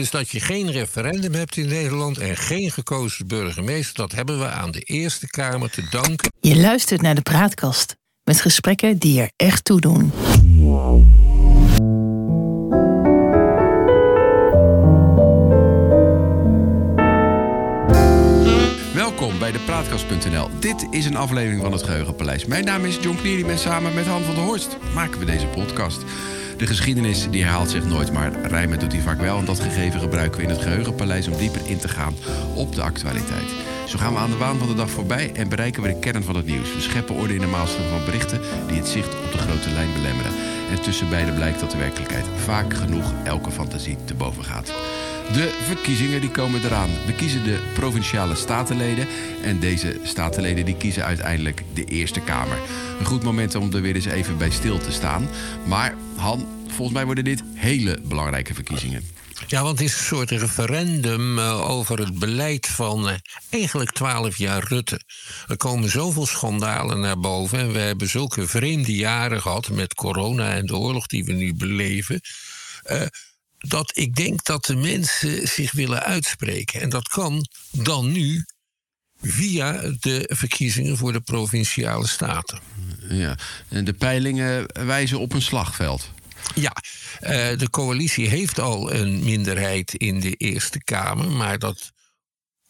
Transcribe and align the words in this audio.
Dus 0.00 0.10
dat 0.10 0.28
je 0.28 0.40
geen 0.40 0.70
referendum 0.70 1.34
hebt 1.34 1.56
in 1.56 1.68
Nederland 1.68 2.18
en 2.18 2.36
geen 2.36 2.70
gekozen 2.70 3.26
burgemeester, 3.26 3.94
dat 3.94 4.12
hebben 4.12 4.38
we 4.38 4.48
aan 4.48 4.70
de 4.70 4.80
Eerste 4.80 5.26
Kamer 5.26 5.70
te 5.70 5.82
danken. 5.90 6.32
Je 6.40 6.56
luistert 6.56 7.02
naar 7.02 7.14
de 7.14 7.20
praatkast 7.20 7.96
met 8.24 8.40
gesprekken 8.40 8.98
die 8.98 9.20
er 9.20 9.30
echt 9.36 9.64
toe 9.64 9.80
doen. 9.80 10.12
Welkom 18.94 19.38
bij 19.38 19.52
de 19.52 19.58
Praatkast.nl. 19.64 20.48
Dit 20.60 20.86
is 20.90 21.04
een 21.04 21.16
aflevering 21.16 21.62
van 21.62 21.72
het 21.72 21.82
Geheugenpaleis. 21.82 22.44
Mijn 22.44 22.64
naam 22.64 22.84
is 22.84 22.98
John 23.00 23.16
Knierim 23.16 23.50
en 23.50 23.58
samen 23.58 23.94
met 23.94 24.06
Han 24.06 24.22
van 24.22 24.34
der 24.34 24.44
Horst 24.44 24.76
maken 24.94 25.18
we 25.18 25.24
deze 25.24 25.46
podcast. 25.46 26.04
De 26.60 26.66
geschiedenis 26.66 27.30
die 27.30 27.42
herhaalt 27.42 27.70
zich 27.70 27.84
nooit, 27.84 28.12
maar 28.12 28.32
rijmen 28.46 28.78
doet 28.78 28.92
hij 28.92 29.00
vaak 29.00 29.20
wel. 29.20 29.38
En 29.38 29.44
dat 29.44 29.60
gegeven 29.60 30.00
gebruiken 30.00 30.38
we 30.38 30.46
in 30.46 30.50
het 30.50 30.62
Geheugenpaleis 30.62 31.28
om 31.28 31.36
dieper 31.36 31.60
in 31.64 31.78
te 31.78 31.88
gaan 31.88 32.14
op 32.54 32.74
de 32.74 32.82
actualiteit. 32.82 33.50
Zo 33.86 33.98
gaan 33.98 34.12
we 34.12 34.18
aan 34.18 34.30
de 34.30 34.36
waan 34.36 34.58
van 34.58 34.68
de 34.68 34.74
dag 34.74 34.90
voorbij 34.90 35.32
en 35.32 35.48
bereiken 35.48 35.82
we 35.82 35.88
de 35.88 35.98
kern 35.98 36.22
van 36.22 36.36
het 36.36 36.46
nieuws. 36.46 36.74
We 36.74 36.80
scheppen 36.80 37.14
orde 37.14 37.34
in 37.34 37.40
de 37.40 37.46
maalstroom 37.46 37.88
van 37.88 38.04
berichten 38.04 38.40
die 38.66 38.76
het 38.76 38.88
zicht 38.88 39.14
op 39.14 39.32
de 39.32 39.38
grote 39.38 39.70
lijn 39.70 39.92
belemmeren. 39.92 40.32
En 40.70 40.82
tussen 40.82 41.08
beiden 41.08 41.34
blijkt 41.34 41.60
dat 41.60 41.70
de 41.70 41.78
werkelijkheid 41.78 42.26
vaak 42.36 42.74
genoeg 42.74 43.12
elke 43.24 43.50
fantasie 43.50 43.96
te 44.04 44.14
boven 44.14 44.44
gaat. 44.44 44.72
De 45.32 45.58
verkiezingen 45.62 46.20
die 46.20 46.30
komen 46.30 46.64
eraan. 46.64 46.90
We 47.06 47.14
kiezen 47.14 47.44
de 47.44 47.70
provinciale 47.74 48.34
statenleden. 48.34 49.06
En 49.42 49.60
deze 49.60 50.00
statenleden 50.02 50.64
die 50.64 50.76
kiezen 50.76 51.04
uiteindelijk 51.04 51.62
de 51.74 51.84
Eerste 51.84 52.20
Kamer. 52.20 52.58
Een 52.98 53.06
goed 53.06 53.22
moment 53.22 53.54
om 53.54 53.74
er 53.74 53.82
weer 53.82 53.94
eens 53.94 54.04
even 54.04 54.38
bij 54.38 54.50
stil 54.50 54.78
te 54.78 54.92
staan. 54.92 55.28
Maar 55.66 55.94
Han, 56.16 56.46
volgens 56.66 56.92
mij 56.92 57.04
worden 57.04 57.24
dit 57.24 57.42
hele 57.54 58.00
belangrijke 58.02 58.54
verkiezingen. 58.54 59.04
Ja, 59.46 59.62
want 59.62 59.78
het 59.78 59.88
is 59.88 59.98
een 59.98 60.04
soort 60.04 60.30
referendum 60.30 61.38
uh, 61.38 61.70
over 61.70 61.98
het 61.98 62.18
beleid 62.18 62.66
van 62.66 63.08
uh, 63.08 63.14
eigenlijk 63.50 63.90
twaalf 63.90 64.36
jaar 64.36 64.64
Rutte. 64.68 65.00
Er 65.48 65.56
komen 65.56 65.90
zoveel 65.90 66.26
schandalen 66.26 67.00
naar 67.00 67.20
boven 67.20 67.58
en 67.58 67.72
we 67.72 67.78
hebben 67.78 68.08
zulke 68.08 68.46
vreemde 68.46 68.94
jaren 68.94 69.40
gehad 69.40 69.68
met 69.68 69.94
corona 69.94 70.54
en 70.54 70.66
de 70.66 70.76
oorlog 70.76 71.06
die 71.06 71.24
we 71.24 71.32
nu 71.32 71.54
beleven. 71.54 72.20
Uh, 72.90 73.02
dat 73.68 73.96
ik 73.96 74.14
denk 74.14 74.44
dat 74.44 74.64
de 74.64 74.76
mensen 74.76 75.48
zich 75.48 75.72
willen 75.72 76.02
uitspreken. 76.02 76.80
En 76.80 76.88
dat 76.88 77.08
kan 77.08 77.46
dan 77.70 78.12
nu 78.12 78.44
via 79.22 79.72
de 80.00 80.30
verkiezingen 80.32 80.96
voor 80.96 81.12
de 81.12 81.20
provinciale 81.20 82.06
staten. 82.06 82.60
Ja, 83.08 83.38
en 83.68 83.84
de 83.84 83.92
peilingen 83.92 84.66
wijzen 84.86 85.18
op 85.18 85.32
een 85.32 85.42
slagveld. 85.42 86.10
Ja, 86.54 86.76
uh, 87.20 87.28
de 87.58 87.70
coalitie 87.70 88.28
heeft 88.28 88.58
al 88.58 88.92
een 88.92 89.24
minderheid 89.24 89.94
in 89.94 90.20
de 90.20 90.34
Eerste 90.34 90.84
Kamer, 90.84 91.30
maar 91.30 91.58
dat 91.58 91.92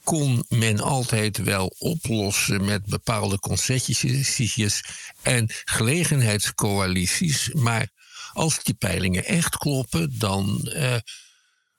kon 0.05 0.45
men 0.49 0.81
altijd 0.81 1.39
wel 1.39 1.75
oplossen 1.79 2.65
met 2.65 2.87
bepaalde 2.87 3.39
concessies 3.39 4.83
en 5.23 5.51
gelegenheidscoalities. 5.65 7.51
Maar 7.53 7.89
als 8.33 8.63
die 8.63 8.75
peilingen 8.75 9.25
echt 9.25 9.57
kloppen, 9.57 10.19
dan 10.19 10.71
uh, 10.75 10.97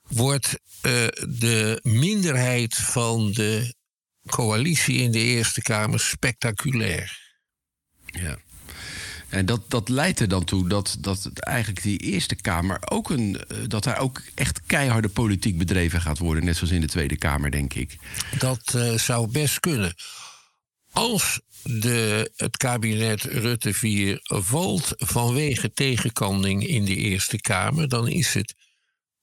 wordt 0.01 0.47
uh, 0.47 1.07
de 1.29 1.79
minderheid 1.83 2.75
van 2.75 3.31
de 3.31 3.75
coalitie 4.25 4.97
in 4.97 5.11
de 5.11 5.19
Eerste 5.19 5.61
Kamer 5.61 5.99
spectaculair. 5.99 7.19
Ja. 8.05 8.37
En 9.29 9.45
dat, 9.45 9.69
dat 9.69 9.89
leidt 9.89 10.19
er 10.19 10.27
dan 10.27 10.43
toe 10.43 10.67
dat, 10.67 10.97
dat 10.99 11.29
eigenlijk 11.33 11.81
die 11.81 11.97
Eerste 11.97 12.35
Kamer 12.35 12.79
ook 12.91 13.09
een. 13.09 13.43
eh, 13.47 13.57
dat 13.67 13.83
daar 13.83 13.97
ook 13.97 14.21
echt 14.35 14.61
keiharde 14.65 15.09
politiek 15.09 15.57
bedreven 15.57 16.01
gaat 16.01 16.17
worden. 16.17 16.45
Net 16.45 16.55
zoals 16.55 16.73
in 16.73 16.81
de 16.81 16.87
Tweede 16.87 17.17
Kamer, 17.17 17.51
denk 17.51 17.73
ik. 17.73 17.97
Dat 18.37 18.73
uh, 18.75 18.97
zou 18.97 19.31
best 19.31 19.59
kunnen. 19.59 19.93
Als 20.91 21.41
de, 21.63 22.31
het 22.35 22.57
kabinet 22.57 23.23
Rutte 23.23 23.73
4 23.73 24.19
valt 24.21 24.93
vanwege 24.97 25.73
tegenkanting 25.73 26.67
in 26.67 26.85
de 26.85 26.95
Eerste 26.95 27.41
Kamer, 27.41 27.87
dan 27.87 28.07
is 28.07 28.33
het 28.33 28.53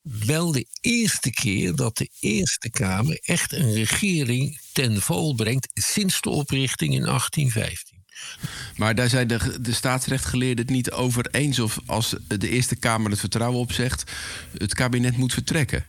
wel 0.02 0.52
de 0.52 0.66
eerste 0.80 1.30
keer 1.30 1.74
dat 1.74 1.96
de 1.96 2.08
Eerste 2.20 2.70
Kamer 2.70 3.18
echt 3.22 3.52
een 3.52 3.72
regering 3.72 4.60
ten 4.72 5.02
val 5.02 5.34
brengt 5.34 5.68
sinds 5.74 6.20
de 6.20 6.30
oprichting 6.30 6.94
in 6.94 7.02
1815. 7.02 7.96
Maar 8.76 8.94
daar 8.94 9.08
zijn 9.08 9.26
de, 9.26 9.60
de 9.60 9.72
staatsrechtgeleerden 9.72 10.64
het 10.64 10.74
niet 10.74 10.90
over 10.90 11.26
eens 11.30 11.58
of 11.58 11.78
als 11.86 12.14
de 12.28 12.48
Eerste 12.48 12.76
Kamer 12.76 13.10
het 13.10 13.20
vertrouwen 13.20 13.60
opzegt, 13.60 14.12
het 14.58 14.74
kabinet 14.74 15.16
moet 15.16 15.32
vertrekken. 15.32 15.86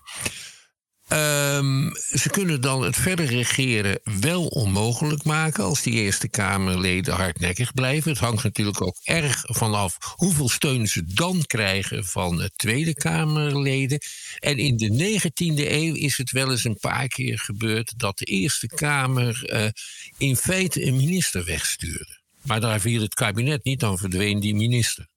Um, 1.14 1.92
ze 1.96 2.30
kunnen 2.30 2.62
dan 2.62 2.84
het 2.84 2.96
verder 2.96 3.26
regeren 3.26 4.00
wel 4.22 4.46
onmogelijk 4.46 5.24
maken 5.24 5.64
als 5.64 5.82
die 5.82 5.94
Eerste 5.94 6.28
Kamerleden 6.28 7.14
hardnekkig 7.14 7.74
blijven. 7.74 8.12
Het 8.12 8.20
hangt 8.20 8.44
natuurlijk 8.44 8.82
ook 8.82 8.98
erg 9.04 9.44
vanaf 9.46 9.98
hoeveel 10.16 10.50
steun 10.50 10.88
ze 10.88 11.04
dan 11.06 11.44
krijgen 11.46 12.06
van 12.06 12.38
de 12.38 12.52
Tweede 12.56 12.94
Kamerleden. 12.94 14.00
En 14.40 14.58
in 14.58 14.78
de 14.78 15.20
19e 15.20 15.72
eeuw 15.72 15.96
is 15.96 16.18
het 16.18 16.32
wel 16.32 16.52
eens 16.52 16.64
een 16.64 16.80
paar 16.80 17.08
keer 17.08 17.40
gebeurd 17.40 17.94
dat 17.98 18.18
de 18.18 18.26
Eerste 18.26 18.68
Kamer 18.68 19.50
uh, 19.54 19.70
in 20.18 20.36
feite 20.36 20.86
een 20.86 20.96
minister 20.96 21.46
wegstuurde. 21.46 22.20
Maar 22.42 22.60
daar 22.60 22.80
viel 22.80 23.02
het 23.02 23.14
kabinet 23.14 23.64
niet, 23.64 23.80
dan 23.80 23.98
verdween 23.98 24.40
die 24.40 24.56
minister. 24.56 25.08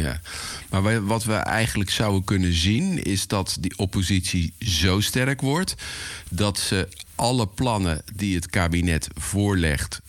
Ja, 0.00 0.20
maar 0.70 1.06
wat 1.06 1.24
we 1.24 1.34
eigenlijk 1.34 1.90
zouden 1.90 2.24
kunnen 2.24 2.52
zien 2.52 3.02
is 3.02 3.26
dat 3.26 3.56
die 3.60 3.78
oppositie 3.78 4.52
zo 4.58 5.00
sterk 5.00 5.40
wordt 5.40 5.74
dat 6.30 6.58
ze 6.58 6.88
alle 7.14 7.46
plannen 7.46 8.02
die 8.14 8.34
het 8.34 8.46
kabinet 8.50 9.08
voorlegt 9.14 10.00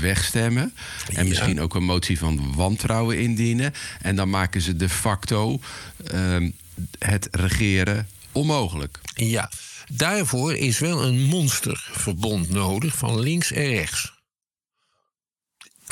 wegstemmen. 0.00 0.74
En 1.08 1.22
Ja. 1.22 1.28
misschien 1.28 1.60
ook 1.60 1.74
een 1.74 1.84
motie 1.84 2.18
van 2.18 2.54
wantrouwen 2.54 3.18
indienen. 3.18 3.72
En 4.00 4.16
dan 4.16 4.30
maken 4.30 4.60
ze 4.60 4.76
de 4.76 4.88
facto 4.88 5.60
ehm, 6.06 6.50
het 6.98 7.28
regeren 7.30 8.08
onmogelijk. 8.32 8.98
Ja, 9.14 9.50
daarvoor 9.92 10.54
is 10.54 10.78
wel 10.78 11.04
een 11.04 11.22
monsterverbond 11.22 12.48
nodig 12.50 12.96
van 12.96 13.20
links 13.20 13.52
en 13.52 13.66
rechts. 13.66 14.11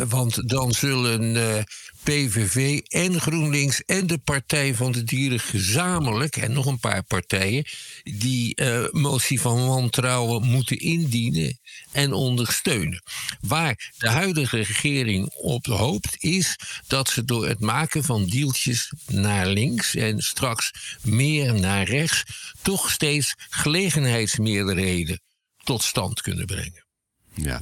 Want 0.08 0.48
dan 0.48 0.72
zullen 0.72 1.36
eh, 1.36 1.62
PVV 2.02 2.78
en 2.78 3.20
GroenLinks 3.20 3.84
en 3.84 4.06
de 4.06 4.18
Partij 4.18 4.74
van 4.74 4.92
de 4.92 5.04
Dieren 5.04 5.40
gezamenlijk, 5.40 6.36
en 6.36 6.52
nog 6.52 6.66
een 6.66 6.78
paar 6.78 7.02
partijen, 7.02 7.64
die 8.02 8.54
eh, 8.54 8.84
motie 8.90 9.40
van 9.40 9.66
wantrouwen 9.66 10.46
moeten 10.46 10.78
indienen 10.78 11.58
en 11.92 12.12
ondersteunen. 12.12 13.02
Waar 13.40 13.92
de 13.98 14.08
huidige 14.08 14.56
regering 14.56 15.34
op 15.34 15.66
hoopt, 15.66 16.16
is 16.18 16.56
dat 16.86 17.08
ze 17.08 17.24
door 17.24 17.48
het 17.48 17.60
maken 17.60 18.04
van 18.04 18.24
deeltjes 18.24 18.92
naar 19.06 19.46
links 19.46 19.94
en 19.94 20.20
straks 20.20 20.70
meer 21.02 21.54
naar 21.54 21.84
rechts, 21.84 22.24
toch 22.62 22.90
steeds 22.90 23.34
gelegenheidsmeerderheden 23.50 25.20
tot 25.62 25.82
stand 25.82 26.20
kunnen 26.20 26.46
brengen. 26.46 26.89
Ja. 27.34 27.60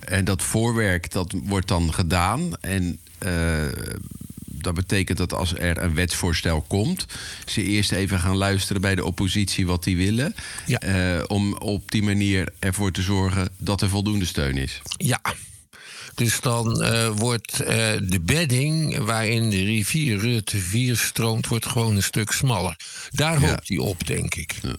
En 0.00 0.24
dat 0.24 0.42
voorwerk 0.42 1.10
dat 1.12 1.34
wordt 1.44 1.68
dan 1.68 1.94
gedaan. 1.94 2.52
En 2.60 2.98
eh, 3.18 3.66
dat 4.44 4.74
betekent 4.74 5.18
dat 5.18 5.32
als 5.32 5.54
er 5.54 5.78
een 5.82 5.94
wetsvoorstel 5.94 6.60
komt, 6.60 7.06
ze 7.46 7.62
eerst 7.62 7.92
even 7.92 8.18
gaan 8.20 8.36
luisteren 8.36 8.80
bij 8.82 8.94
de 8.94 9.04
oppositie 9.04 9.66
wat 9.66 9.84
die 9.84 9.96
willen. 9.96 10.34
Ja. 10.66 10.78
Eh, 10.78 11.24
om 11.26 11.54
op 11.54 11.90
die 11.90 12.02
manier 12.02 12.52
ervoor 12.58 12.92
te 12.92 13.02
zorgen 13.02 13.48
dat 13.56 13.80
er 13.82 13.88
voldoende 13.88 14.24
steun 14.26 14.56
is. 14.56 14.82
Ja. 14.96 15.20
Dus 16.14 16.40
dan 16.40 16.82
uh, 16.82 17.08
wordt 17.08 17.60
uh, 17.60 17.68
de 18.02 18.20
bedding 18.22 18.96
waarin 18.98 19.50
de 19.50 19.64
rivier 19.64 20.18
Rutte 20.18 20.58
4 20.58 20.96
stroomt, 20.96 21.46
wordt 21.46 21.66
gewoon 21.66 21.96
een 21.96 22.02
stuk 22.02 22.30
smaller. 22.30 22.76
Daar 23.10 23.40
Ja. 23.40 23.48
hoopt 23.48 23.68
hij 23.68 23.78
op, 23.78 24.06
denk 24.06 24.34
ik. 24.34 24.54
Ah, 24.64 24.70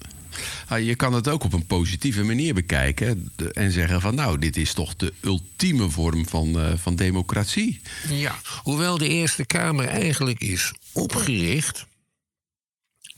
je 0.80 0.96
kan 0.96 1.14
het 1.14 1.28
ook 1.28 1.44
op 1.44 1.54
een 1.54 1.66
positieve 1.66 2.24
manier 2.24 2.54
bekijken 2.54 3.32
en 3.54 3.72
zeggen 3.72 4.02
van 4.02 4.16
nou, 4.16 4.40
dit 4.40 4.58
is 4.58 4.74
toch 4.74 4.96
de 4.96 5.14
ultieme 5.22 5.90
vorm 5.90 6.28
van, 6.28 6.60
eh, 6.60 6.74
van 6.76 6.96
democratie. 6.96 7.82
Ja, 8.10 8.36
hoewel 8.64 8.98
de 8.98 9.08
Eerste 9.08 9.46
Kamer 9.46 9.88
eigenlijk 9.88 10.40
is 10.40 10.74
opgericht. 10.94 11.86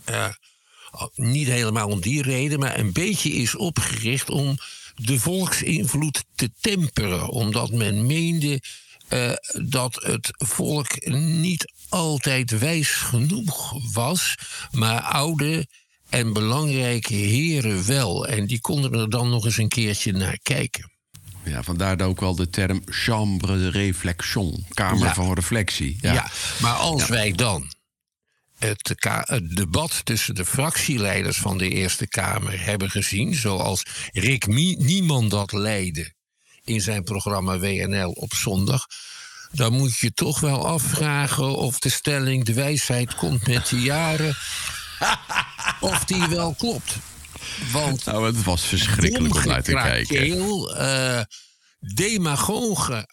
eh, 0.04 0.30
niet 1.16 1.48
helemaal 1.48 1.88
om 1.88 2.02
die 2.02 2.22
reden, 2.22 2.60
maar 2.60 2.80
een 2.80 2.92
beetje 2.94 3.30
is 3.30 3.56
opgericht 3.56 4.30
om 4.30 4.58
de 4.96 5.20
volksinvloed 5.20 6.24
te 6.36 6.52
temperen. 6.62 7.30
Omdat 7.30 7.72
men 7.72 8.06
meende 8.06 8.62
eh, 9.08 9.32
dat 9.62 9.96
het 10.04 10.30
volk 10.32 11.06
niet 11.12 11.72
altijd 11.90 12.60
wijs 12.60 12.90
genoeg 12.90 13.74
was, 13.94 14.36
maar 14.72 15.02
oude 15.02 15.68
en 16.14 16.34
belangrijke 16.34 17.14
heren 17.14 17.86
wel. 17.86 18.28
En 18.28 18.46
die 18.48 18.62
konden 18.62 18.94
er 18.94 19.10
dan 19.10 19.30
nog 19.30 19.46
eens 19.46 19.58
een 19.58 19.68
keertje 19.68 20.12
naar 20.12 20.40
kijken. 20.44 20.92
Ja, 21.44 21.64
vandaar 21.64 22.02
ook 22.02 22.20
wel 22.20 22.36
de 22.36 22.50
term 22.50 22.82
chambre 22.86 23.58
de 23.58 23.70
réflexion, 23.70 24.66
kamer 24.74 25.08
Ja. 25.08 25.14
van 25.14 25.34
reflectie. 25.34 25.98
Ja, 26.02 26.32
maar 26.62 26.74
als 26.74 27.08
wij 27.08 27.32
dan 27.32 27.72
het, 28.60 28.96
debat 29.56 30.02
tussen 30.06 30.36
de 30.36 30.46
fractieleiders 30.46 31.38
van 31.38 31.58
de 31.58 31.70
Eerste 31.70 32.08
Kamer 32.08 32.66
hebben 32.66 32.90
gezien, 32.90 33.36
zoals 33.36 33.84
Rick 34.12 34.48
Mie- 34.48 34.78
Nieman 34.80 35.30
dat 35.30 35.52
leidde 35.52 36.14
in 36.64 36.82
zijn 36.82 37.04
programma 37.04 37.60
WNL 37.60 38.10
op 38.12 38.34
zondag, 38.34 38.86
dan 39.52 39.74
moet 39.74 39.98
je 39.98 40.14
toch 40.14 40.40
wel 40.40 40.68
afvragen 40.68 41.56
of 41.58 41.80
de 41.80 41.90
stelling 41.90 42.46
de 42.46 42.54
wijsheid 42.54 43.16
komt 43.16 43.48
met 43.48 43.68
de 43.68 43.82
jaren, 43.82 44.36
of 45.92 46.06
die 46.06 46.28
wel 46.28 46.54
klopt. 46.58 46.96
Want 47.72 48.06
Nou, 48.06 48.26
het 48.26 48.44
was 48.44 48.62
verschrikkelijk 48.66 49.36
om 49.36 49.48
naar 49.48 49.64
te 49.64 49.72
kijken. 49.72 50.16
Krakeel, 50.16 50.76
eh, 50.76 51.22
demagogen 51.80 53.06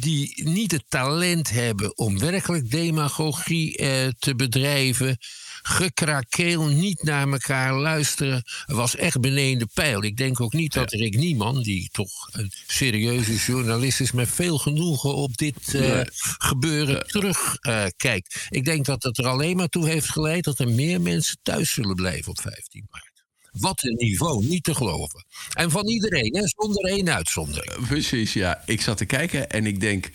die 0.00 0.44
niet 0.44 0.70
het 0.70 0.84
talent 0.88 1.50
hebben 1.50 1.98
om 1.98 2.18
werkelijk 2.18 2.70
demagogie 2.70 3.76
eh, 3.76 4.08
te 4.18 4.34
bedrijven. 4.34 5.16
Gekrakeel, 5.62 6.66
niet 6.66 7.02
naar 7.02 7.28
elkaar 7.28 7.74
luisteren, 7.74 8.42
was 8.66 8.96
echt 8.96 9.20
beneden 9.20 9.58
de 9.58 9.68
pijl. 9.74 10.02
Ik 10.02 10.16
denk 10.16 10.40
ook 10.40 10.52
niet 10.52 10.72
dat 10.72 10.92
Rick 10.92 11.16
Nieman, 11.16 11.62
die 11.62 11.88
toch 11.92 12.28
een 12.32 12.52
serieuze 12.66 13.34
journalist 13.34 14.00
is, 14.00 14.12
met 14.12 14.28
veel 14.28 14.58
genoegen 14.58 15.14
op 15.14 15.36
dit 15.36 15.74
eh, 15.74 16.00
gebeuren 16.38 17.06
terugkijkt. 17.06 18.46
Ik 18.48 18.64
denk 18.64 18.84
dat 18.84 19.02
het 19.02 19.18
er 19.18 19.26
alleen 19.26 19.56
maar 19.56 19.68
toe 19.68 19.88
heeft 19.88 20.10
geleid 20.10 20.44
dat 20.44 20.58
er 20.58 20.68
meer 20.68 21.00
mensen 21.00 21.38
thuis 21.42 21.72
zullen 21.72 21.94
blijven 21.94 22.30
op 22.30 22.40
15 22.40 22.86
maart. 22.90 23.13
Wat 23.58 23.82
een 23.82 23.94
niveau, 23.94 24.44
niet 24.44 24.64
te 24.64 24.74
geloven. 24.74 25.24
En 25.52 25.70
van 25.70 25.88
iedereen, 25.88 26.36
hè, 26.36 26.42
zonder 26.46 26.84
één 26.84 27.14
uitzondering. 27.14 27.86
Precies, 27.86 28.32
ja. 28.32 28.62
Ik 28.66 28.80
zat 28.80 28.96
te 28.96 29.04
kijken 29.04 29.50
en 29.50 29.66
ik 29.66 29.80
denk... 29.80 30.10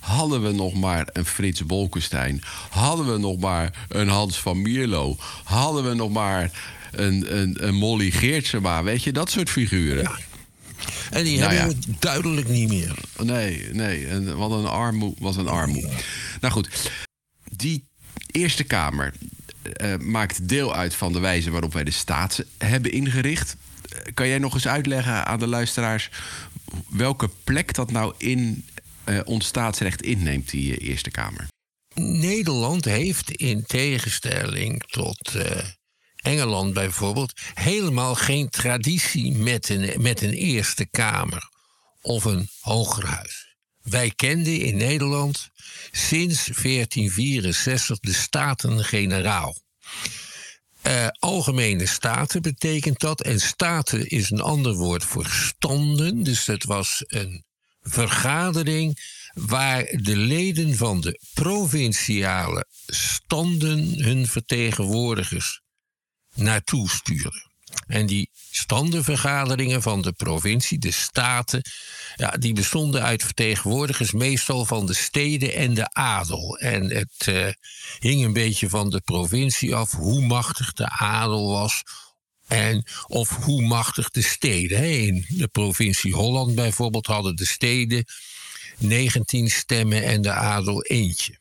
Hadden 0.00 0.42
we 0.42 0.52
nog 0.52 0.74
maar 0.74 1.08
een 1.12 1.24
Frits 1.24 1.66
Bolkestein? 1.66 2.42
Hadden 2.70 3.12
we 3.12 3.18
nog 3.18 3.38
maar 3.38 3.86
een 3.88 4.08
Hans 4.08 4.40
van 4.40 4.62
Mierlo? 4.62 5.16
Hadden 5.44 5.88
we 5.88 5.94
nog 5.94 6.10
maar 6.10 6.50
een, 6.92 7.36
een, 7.36 7.66
een 7.66 7.74
Molly 7.74 8.10
Geertsema? 8.10 8.82
Weet 8.82 9.02
je, 9.02 9.12
dat 9.12 9.30
soort 9.30 9.50
figuren. 9.50 10.10
En 11.10 11.24
die 11.24 11.38
Nou 11.38 11.52
hebben 11.52 11.76
we 11.76 11.94
duidelijk 11.98 12.48
niet 12.48 12.68
meer. 12.68 12.98
Nee, 13.22 13.68
nee. 13.72 14.06
En 14.06 14.36
wat 14.36 14.50
een 14.50 14.66
armoe, 14.66 15.14
wat 15.18 15.36
een 15.36 15.48
armoe. 15.48 15.88
Nou 16.40 16.52
goed, 16.52 16.90
die 17.56 17.84
Eerste 18.30 18.64
Kamer 18.64 19.14
eh, 19.72 19.96
maakt 19.98 20.48
deel 20.48 20.74
uit 20.74 20.94
van 20.94 21.12
de 21.12 21.20
wijze 21.20 21.50
waarop 21.50 21.72
wij 21.72 21.84
de 21.84 21.90
staat 21.90 22.44
hebben 22.58 22.92
ingericht. 22.92 23.56
Eh, 23.88 23.98
Kan 24.14 24.28
jij 24.28 24.38
nog 24.38 24.54
eens 24.54 24.68
uitleggen 24.68 25.26
aan 25.26 25.38
de 25.38 25.46
luisteraars 25.46 26.10
welke 26.88 27.30
plek 27.44 27.74
dat 27.74 27.90
nou 27.90 28.14
in 28.18 28.64
eh, 29.04 29.20
ons 29.24 29.46
staatsrecht 29.46 30.02
inneemt, 30.02 30.50
die 30.50 30.76
Eerste 30.76 31.10
Kamer? 31.10 31.46
Nederland 31.94 32.84
heeft 32.84 33.30
in 33.30 33.64
tegenstelling 33.66 34.82
tot 34.82 35.34
Engeland 36.16 36.74
bijvoorbeeld 36.74 37.32
helemaal 37.54 38.14
geen 38.14 38.48
traditie 38.48 39.32
met 39.34 39.68
een, 39.68 40.02
met 40.02 40.22
een 40.22 40.32
Eerste 40.32 40.86
Kamer 40.90 41.48
of 42.00 42.24
een 42.24 42.48
Hogerhuis. 42.60 43.45
Wij 43.88 44.12
kenden 44.16 44.60
in 44.60 44.76
Nederland 44.76 45.50
sinds 45.90 46.44
1464 46.44 47.98
de 47.98 48.12
Staten-Generaal. 48.12 49.56
Eh, 50.82 51.08
algemene 51.18 51.86
staten 51.86 52.42
betekent 52.42 53.00
dat. 53.00 53.22
En 53.22 53.40
staten 53.40 54.08
is 54.08 54.30
een 54.30 54.40
ander 54.40 54.74
woord 54.74 55.04
voor 55.04 55.26
standen. 55.26 56.22
Dus 56.22 56.44
dat 56.44 56.62
was 56.62 57.04
een 57.06 57.44
vergadering 57.80 58.98
waar 59.34 59.84
de 59.84 60.16
leden 60.16 60.76
van 60.76 61.00
de 61.00 61.20
provinciale 61.34 62.66
standen 62.86 64.02
hun 64.02 64.26
vertegenwoordigers 64.26 65.60
naartoe 66.34 66.88
stuurden. 66.90 67.45
En 67.86 68.06
die 68.06 68.30
standenvergaderingen 68.50 69.82
van 69.82 70.02
de 70.02 70.12
provincie, 70.12 70.78
de 70.78 70.90
staten, 70.90 71.62
ja, 72.16 72.30
die 72.30 72.52
bestonden 72.52 73.02
uit 73.02 73.22
vertegenwoordigers 73.22 74.12
meestal 74.12 74.64
van 74.64 74.86
de 74.86 74.94
steden 74.94 75.54
en 75.54 75.74
de 75.74 75.92
adel. 75.92 76.58
En 76.58 76.90
het 76.90 77.26
eh, 77.26 77.48
hing 77.98 78.24
een 78.24 78.32
beetje 78.32 78.68
van 78.68 78.90
de 78.90 79.00
provincie 79.00 79.74
af 79.74 79.92
hoe 79.92 80.20
machtig 80.20 80.72
de 80.72 80.88
adel 80.88 81.50
was. 81.50 81.82
En 82.46 82.84
of 83.06 83.44
hoe 83.44 83.62
machtig 83.62 84.10
de 84.10 84.22
steden. 84.22 84.98
In 85.06 85.24
de 85.28 85.48
provincie 85.48 86.14
Holland 86.14 86.54
bijvoorbeeld 86.54 87.06
hadden 87.06 87.36
de 87.36 87.46
steden 87.46 88.04
19 88.78 89.50
stemmen 89.50 90.02
en 90.02 90.22
de 90.22 90.32
adel 90.32 90.82
eentje. 90.82 91.38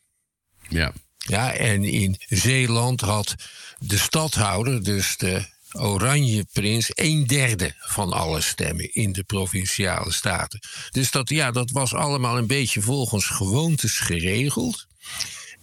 Ja. 0.69 0.93
Ja, 1.17 1.53
en 1.53 1.83
in 1.83 2.17
Zeeland 2.27 3.01
had 3.01 3.35
de 3.77 3.97
stadhouder, 3.97 4.83
dus 4.83 5.17
de 5.17 5.45
Oranje 5.79 6.45
Prins, 6.51 6.91
een 6.93 7.27
derde 7.27 7.73
van 7.79 8.13
alle 8.13 8.41
stemmen 8.41 8.93
in 8.93 9.11
de 9.11 9.23
provinciale 9.23 10.11
staten. 10.11 10.59
Dus 10.91 11.11
dat, 11.11 11.29
ja, 11.29 11.51
dat 11.51 11.71
was 11.71 11.93
allemaal 11.93 12.37
een 12.37 12.47
beetje 12.47 12.81
volgens 12.81 13.25
gewoontes 13.25 13.99
geregeld. 13.99 14.87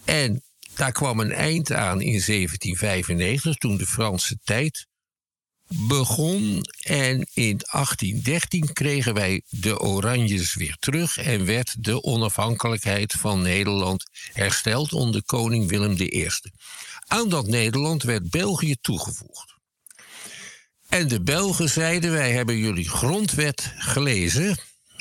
En 0.04 0.42
daar 0.74 0.92
kwam 0.92 1.20
een 1.20 1.32
eind 1.32 1.72
aan 1.72 2.00
in 2.00 2.22
1795, 2.26 3.56
toen 3.56 3.76
de 3.76 3.86
Franse 3.86 4.38
tijd 4.44 4.86
begon. 5.68 6.66
En 6.82 7.28
in 7.34 7.60
1813 7.70 8.72
kregen 8.72 9.14
wij 9.14 9.42
de 9.48 9.80
Oranjes 9.80 10.54
weer 10.54 10.76
terug 10.78 11.18
en 11.18 11.44
werd 11.44 11.84
de 11.84 12.02
onafhankelijkheid 12.02 13.12
van 13.12 13.42
Nederland 13.42 14.04
hersteld 14.32 14.92
onder 14.92 15.24
koning 15.24 15.68
Willem 15.68 15.96
I. 15.98 16.28
Aan 17.06 17.28
dat 17.28 17.46
Nederland 17.46 18.02
werd 18.02 18.30
België 18.30 18.76
toegevoegd. 18.80 19.51
En 20.92 21.08
de 21.08 21.22
Belgen 21.22 21.68
zeiden: 21.68 22.12
Wij 22.12 22.32
hebben 22.32 22.56
jullie 22.56 22.88
grondwet 22.88 23.72
gelezen, 23.78 24.58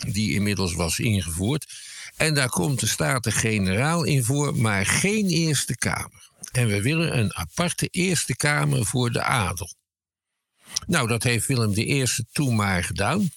die 0.08 0.34
inmiddels 0.34 0.74
was 0.74 1.00
ingevoerd. 1.00 1.74
En 2.16 2.34
daar 2.34 2.50
komt 2.50 2.80
de 2.80 2.88
Staten-Generaal 2.88 4.04
in 4.04 4.24
voor, 4.24 4.56
maar 4.56 4.86
geen 4.86 5.28
Eerste 5.28 5.78
Kamer. 5.78 6.30
En 6.52 6.68
we 6.68 6.82
willen 6.82 7.18
een 7.18 7.36
aparte 7.36 7.88
Eerste 7.88 8.36
Kamer 8.36 8.86
voor 8.86 9.12
de 9.12 9.22
adel. 9.22 9.74
Nou, 10.88 11.08
dat 11.08 11.24
heeft 11.24 11.48
Willem 11.48 11.74
I 11.78 12.06
toen 12.32 12.56
maar 12.56 12.84
gedaan. 12.84 13.30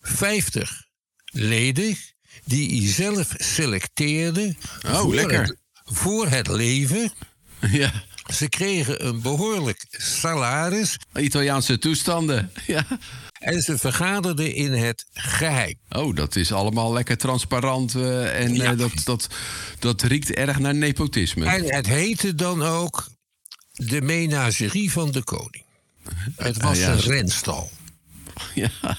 50 0.00 0.86
leden 1.24 1.96
die 2.44 2.82
hij 2.82 2.92
zelf 2.92 3.34
selecteerde. 3.36 4.56
Oh, 4.86 5.00
voor 5.00 5.14
lekker. 5.14 5.42
Het, 5.42 5.58
voor 5.84 6.28
het 6.28 6.48
leven. 6.48 7.12
ja. 7.60 8.04
Ze 8.34 8.48
kregen 8.48 9.06
een 9.06 9.20
behoorlijk 9.22 9.84
salaris. 9.90 10.96
Italiaanse 11.14 11.78
toestanden. 11.78 12.50
Ja. 12.66 12.86
En 13.38 13.62
ze 13.62 13.78
vergaderden 13.78 14.54
in 14.54 14.72
het 14.72 15.06
geheim. 15.12 15.74
Oh, 15.88 16.14
dat 16.16 16.36
is 16.36 16.52
allemaal 16.52 16.92
lekker 16.92 17.16
transparant 17.16 17.94
eh, 17.94 18.40
en 18.40 18.54
Ja. 18.54 18.70
eh, 18.72 18.78
dat, 18.78 18.92
dat, 19.04 19.28
dat 19.78 20.02
riekt 20.02 20.30
erg 20.34 20.58
naar 20.58 20.74
nepotisme. 20.74 21.46
En 21.46 21.64
het 21.74 21.86
heette 21.86 22.34
dan 22.34 22.62
ook 22.62 23.06
de 23.72 24.00
menagerie 24.02 24.92
van 24.92 25.10
de 25.10 25.22
koning. 25.24 25.64
Het 26.36 26.62
was 26.62 26.70
Ah, 26.72 26.76
ja. 26.84 26.92
een 26.92 27.00
renstal. 27.00 27.70
Ja, 28.54 28.70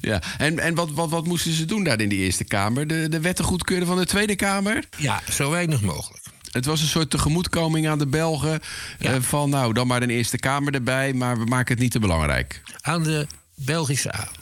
ja. 0.00 0.22
en, 0.38 0.58
en 0.58 0.74
wat, 0.74 0.90
wat, 0.90 1.10
wat 1.10 1.26
moesten 1.26 1.52
ze 1.52 1.64
doen 1.64 1.84
daar 1.84 2.00
in 2.00 2.08
die 2.08 2.18
Eerste 2.18 2.44
Kamer? 2.44 2.86
De, 2.86 3.08
de 3.08 3.20
wetten 3.20 3.44
goedkeuren 3.44 3.86
van 3.86 3.96
de 3.98 4.06
Tweede 4.06 4.36
Kamer? 4.36 4.84
Ja, 4.96 5.22
zo 5.32 5.50
weinig 5.50 5.80
mogelijk. 5.80 6.22
Het 6.54 6.64
was 6.64 6.80
een 6.80 6.86
soort 6.86 7.10
tegemoetkoming 7.10 7.88
aan 7.88 7.98
de 7.98 8.06
Belgen. 8.06 8.60
Ja. 8.98 9.12
eh, 9.12 9.20
van 9.20 9.50
nou, 9.50 9.72
dan 9.72 9.86
maar 9.86 10.02
een 10.02 10.10
Eerste 10.10 10.38
Kamer 10.38 10.74
erbij, 10.74 11.12
maar 11.12 11.38
we 11.38 11.44
maken 11.44 11.74
het 11.74 11.82
niet 11.82 11.92
te 11.92 11.98
belangrijk. 11.98 12.62
Aan 12.80 13.02
de 13.02 13.26
Belgische 13.54 14.12
adel. 14.12 14.32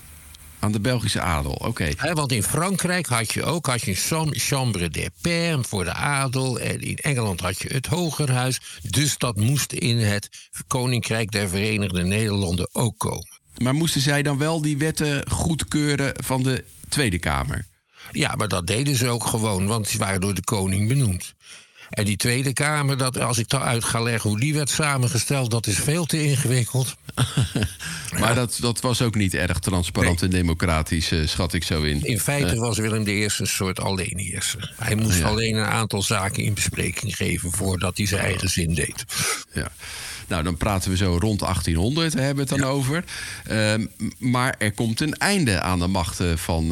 Aan 0.59 0.73
de 0.73 0.81
Belgische 0.81 1.21
adel, 1.21 1.52
oké. 1.52 1.90
Want 2.12 2.33
in 2.33 2.42
Frankrijk 2.42 3.07
had 3.07 3.33
je 3.33 3.45
ook 3.45 3.66
had 3.66 3.83
je 3.83 3.95
chambre 4.31 4.88
des 4.88 5.09
pairs 5.21 5.69
voor 5.69 5.85
de 5.85 5.92
adel. 5.92 6.61
En 6.61 6.81
in 6.81 6.97
Engeland 6.97 7.40
had 7.40 7.62
je 7.62 7.69
het 7.73 7.87
Hogerhuis. 7.87 8.61
Dus 8.83 9.19
dat 9.19 9.37
moest 9.37 9.73
in 9.73 9.99
het 9.99 10.50
Koninkrijk 10.66 11.31
der 11.31 11.49
Verenigde 11.49 12.02
Nederlanden 12.02 12.69
ook 12.73 12.99
komen. 12.99 13.28
Maar 13.57 13.75
moesten 13.75 14.00
zij 14.00 14.23
dan 14.23 14.38
wel 14.38 14.62
die 14.62 14.78
wetten 14.78 15.31
goedkeuren 15.31 16.14
van 16.25 16.42
de 16.42 16.64
Tweede 16.88 17.19
Kamer? 17.19 17.66
Ja, 18.11 18.35
maar 18.35 18.49
dat 18.49 18.66
deden 18.66 18.97
ze 18.97 19.09
ook 19.09 19.26
gewoon, 19.26 19.66
want 19.66 19.88
ze 19.88 19.99
waren 19.99 20.21
door 20.21 20.35
de 20.35 20.45
koning 20.45 20.88
benoemd. 20.88 21.35
En 21.92 22.04
die 22.04 22.16
Tweede 22.16 22.52
Kamer, 22.52 22.96
dat, 22.99 23.18
als 23.20 23.38
ik 23.38 23.49
dan 23.49 23.62
uit 23.62 23.84
ga 23.84 24.00
leggen 24.00 24.30
hoe 24.30 24.40
die 24.40 24.54
werd 24.54 24.70
samengesteld, 24.70 25.50
dat 25.50 25.66
is 25.66 25.76
veel 25.76 26.04
te 26.04 26.25
ingewikkeld. 26.25 26.96
Maar 28.18 28.34
dat, 28.34 28.58
dat 28.61 28.80
was 28.80 29.02
ook 29.02 29.14
niet 29.14 29.34
erg 29.34 29.58
transparant 29.58 30.22
en 30.22 30.30
democratisch, 30.30 31.11
eh, 31.11 31.26
schat 31.26 31.52
ik 31.52 31.64
zo 31.64 31.82
in. 31.82 32.02
In 32.02 32.20
feite 32.20 32.56
was 32.56 32.78
Willem 32.78 33.06
I 33.06 33.25
een 33.25 33.46
soort 33.46 33.80
alleenheerser. 33.80 34.72
Hij 34.76 34.94
moest 34.94 35.18
Ja. 35.18 35.26
alleen 35.26 35.56
een 35.56 35.64
aantal 35.64 36.02
zaken 36.02 36.42
in 36.44 36.54
bespreking 36.54 37.16
geven 37.16 37.52
voordat 37.52 37.96
hij 37.96 38.06
zijn 38.06 38.20
eigen 38.20 38.49
zin 38.49 38.75
deed. 38.75 39.04
Ja. 39.52 39.72
Nou, 40.32 40.44
dan 40.44 40.56
praten 40.56 40.90
we 40.90 40.96
zo 40.96 41.16
rond 41.20 41.38
1800, 41.38 42.12
hebben 42.12 42.34
we 42.34 42.52
het 42.52 42.60
dan 42.60 42.70
over. 42.70 43.04
Ehm, 43.44 43.86
maar 44.18 44.54
er 44.58 44.72
komt 44.72 45.00
een 45.00 45.14
einde 45.14 45.60
aan 45.60 45.78
de 45.78 45.86
machten 45.86 46.38
van 46.38 46.68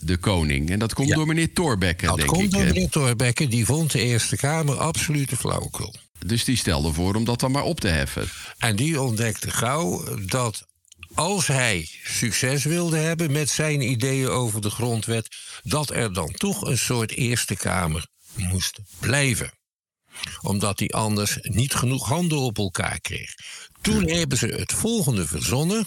de 0.00 0.16
koning. 0.20 0.70
En 0.70 0.78
dat 0.78 0.94
komt 0.94 1.14
door 1.14 1.26
meneer 1.26 1.52
Thorbecke, 1.52 2.06
dat 2.06 2.16
denk 2.16 2.28
ik. 2.30 2.34
Dat 2.34 2.40
komt 2.40 2.52
door 2.52 2.64
meneer 2.64 2.88
Thorbecke. 2.88 3.48
Die 3.48 3.64
vond 3.64 3.92
de 3.92 4.00
Eerste 4.00 4.36
Kamer 4.36 4.76
absolute 4.76 5.36
flauwekul. 5.36 5.94
Dus 6.26 6.44
die 6.44 6.56
stelde 6.56 6.92
voor 6.92 7.14
om 7.14 7.24
dat 7.24 7.40
dan 7.40 7.50
maar 7.50 7.62
op 7.62 7.80
te 7.80 7.88
heffen. 7.88 8.28
En 8.58 8.76
die 8.76 9.00
ontdekte 9.00 9.50
gauw 9.50 10.18
dat 10.26 10.66
als 11.14 11.46
hij 11.46 11.88
succes 12.04 12.64
wilde 12.64 12.98
hebben 12.98 13.32
met 13.32 13.50
zijn 13.50 13.80
ideeën 13.80 14.28
over 14.28 14.60
de 14.60 14.70
grondwet, 14.70 15.36
dat 15.62 15.90
er 15.90 16.12
dan 16.12 16.32
toch 16.32 16.66
een 16.66 16.78
soort 16.78 17.12
Eerste 17.12 17.56
Kamer 17.56 18.06
moest 18.34 18.78
blijven 18.98 19.50
omdat 20.40 20.78
hij 20.78 20.88
anders 20.88 21.38
niet 21.42 21.74
genoeg 21.74 22.08
handen 22.08 22.38
op 22.38 22.58
elkaar 22.58 23.00
kreeg. 23.00 23.34
Toen 23.80 24.08
hebben 24.08 24.38
ze 24.38 24.46
het 24.46 24.72
volgende 24.72 25.26
verzonnen. 25.26 25.86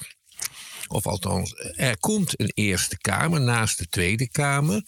Of 0.88 1.08
althans, 1.08 1.54
er 1.76 2.00
komt 2.00 2.40
een 2.40 2.52
Eerste 2.54 2.98
Kamer 2.98 3.42
naast 3.42 3.78
de 3.78 3.88
Tweede 3.88 4.30
Kamer. 4.30 4.84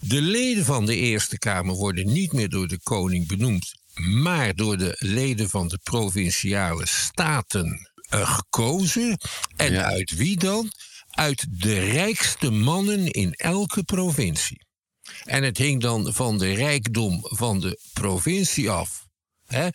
De 0.00 0.20
leden 0.20 0.64
van 0.64 0.86
de 0.86 0.96
Eerste 0.96 1.38
Kamer 1.38 1.74
worden 1.74 2.12
niet 2.12 2.32
meer 2.32 2.48
door 2.48 2.68
de 2.68 2.80
koning 2.82 3.26
benoemd, 3.26 3.74
maar 3.94 4.54
door 4.54 4.76
de 4.76 4.96
leden 4.98 5.50
van 5.50 5.68
de 5.68 5.78
provinciale 5.82 6.86
staten 6.86 7.88
uh, 8.14 8.34
gekozen. 8.34 9.18
En 9.56 9.84
uit 9.84 10.16
wie 10.16 10.36
dan? 10.36 10.72
Uit 11.10 11.46
de 11.50 11.78
rijkste 11.78 12.50
mannen 12.50 13.10
in 13.10 13.32
elke 13.32 13.82
provincie. 13.82 14.66
En 15.28 15.42
het 15.42 15.58
hing 15.58 15.80
dan 15.80 16.12
van 16.12 16.38
de 16.38 16.54
rijkdom 16.54 17.20
van 17.22 17.60
de 17.60 17.80
provincie 17.92 18.70
af. 18.70 19.06
Hè? 19.46 19.68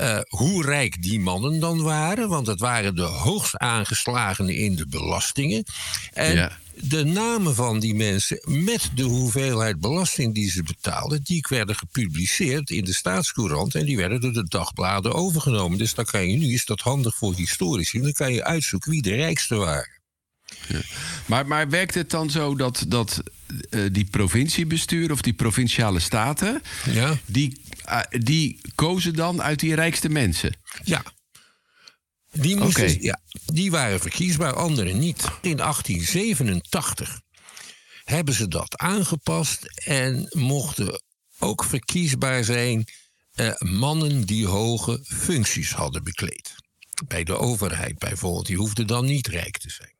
Uh, 0.00 0.20
hoe 0.28 0.64
rijk 0.64 1.02
die 1.02 1.20
mannen 1.20 1.60
dan 1.60 1.82
waren, 1.82 2.28
want 2.28 2.46
het 2.46 2.60
waren 2.60 2.96
de 2.96 3.02
hoogst 3.02 3.56
aangeslagenen 3.56 4.56
in 4.56 4.76
de 4.76 4.86
belastingen. 4.86 5.64
En 6.12 6.34
ja 6.34 6.58
de 6.76 7.04
namen 7.04 7.54
van 7.54 7.80
die 7.80 7.94
mensen 7.94 8.40
met 8.44 8.90
de 8.94 9.02
hoeveelheid 9.02 9.80
belasting 9.80 10.34
die 10.34 10.50
ze 10.50 10.62
betaalden, 10.62 11.22
die 11.22 11.44
werden 11.48 11.76
gepubliceerd 11.76 12.70
in 12.70 12.84
de 12.84 12.94
staatscourant 12.94 13.74
en 13.74 13.84
die 13.84 13.96
werden 13.96 14.20
door 14.20 14.32
de 14.32 14.48
dagbladen 14.48 15.14
overgenomen. 15.14 15.78
Dus 15.78 15.94
dan 15.94 16.04
kan 16.04 16.28
je 16.28 16.36
nu, 16.36 16.52
is 16.52 16.64
dat 16.64 16.80
handig 16.80 17.16
voor 17.16 17.34
historici, 17.34 18.00
dan 18.00 18.12
kan 18.12 18.32
je 18.32 18.44
uitzoeken 18.44 18.90
wie 18.90 19.02
de 19.02 19.14
rijkste 19.14 19.54
waren. 19.54 20.02
Ja. 20.68 20.80
Maar, 21.26 21.46
maar 21.46 21.68
werkt 21.68 21.94
het 21.94 22.10
dan 22.10 22.30
zo 22.30 22.56
dat, 22.56 22.84
dat 22.88 23.22
uh, 23.70 23.84
die 23.92 24.04
provinciebestuur 24.04 25.12
of 25.12 25.22
die 25.22 25.32
provinciale 25.32 26.00
staten, 26.00 26.62
ja. 26.90 27.18
die, 27.26 27.60
uh, 27.88 28.00
die 28.10 28.60
kozen 28.74 29.14
dan 29.14 29.42
uit 29.42 29.60
die 29.60 29.74
rijkste 29.74 30.08
mensen? 30.08 30.56
Ja. 30.84 31.02
Die, 32.32 32.56
moesten, 32.56 33.02
ja, 33.02 33.20
die 33.44 33.70
waren 33.70 34.00
verkiesbaar, 34.00 34.52
anderen 34.54 34.98
niet. 34.98 35.24
In 35.40 35.56
1887 35.56 37.20
hebben 38.04 38.34
ze 38.34 38.48
dat 38.48 38.78
aangepast 38.78 39.64
en 39.84 40.26
mochten 40.30 41.02
ook 41.38 41.64
verkiesbaar 41.64 42.44
zijn 42.44 42.84
eh, 43.34 43.52
mannen 43.58 44.24
die 44.24 44.46
hoge 44.46 45.00
functies 45.02 45.72
hadden 45.72 46.04
bekleed. 46.04 46.54
Bij 47.06 47.24
de 47.24 47.38
overheid 47.38 47.98
bijvoorbeeld, 47.98 48.46
die 48.46 48.56
hoefden 48.56 48.86
dan 48.86 49.04
niet 49.04 49.26
rijk 49.26 49.58
te 49.58 49.70
zijn. 49.70 49.93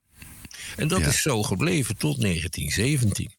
En 0.76 0.88
dat 0.88 1.06
is 1.06 1.22
zo 1.22 1.42
gebleven 1.42 1.96
tot 1.96 2.20
1917. 2.20 3.32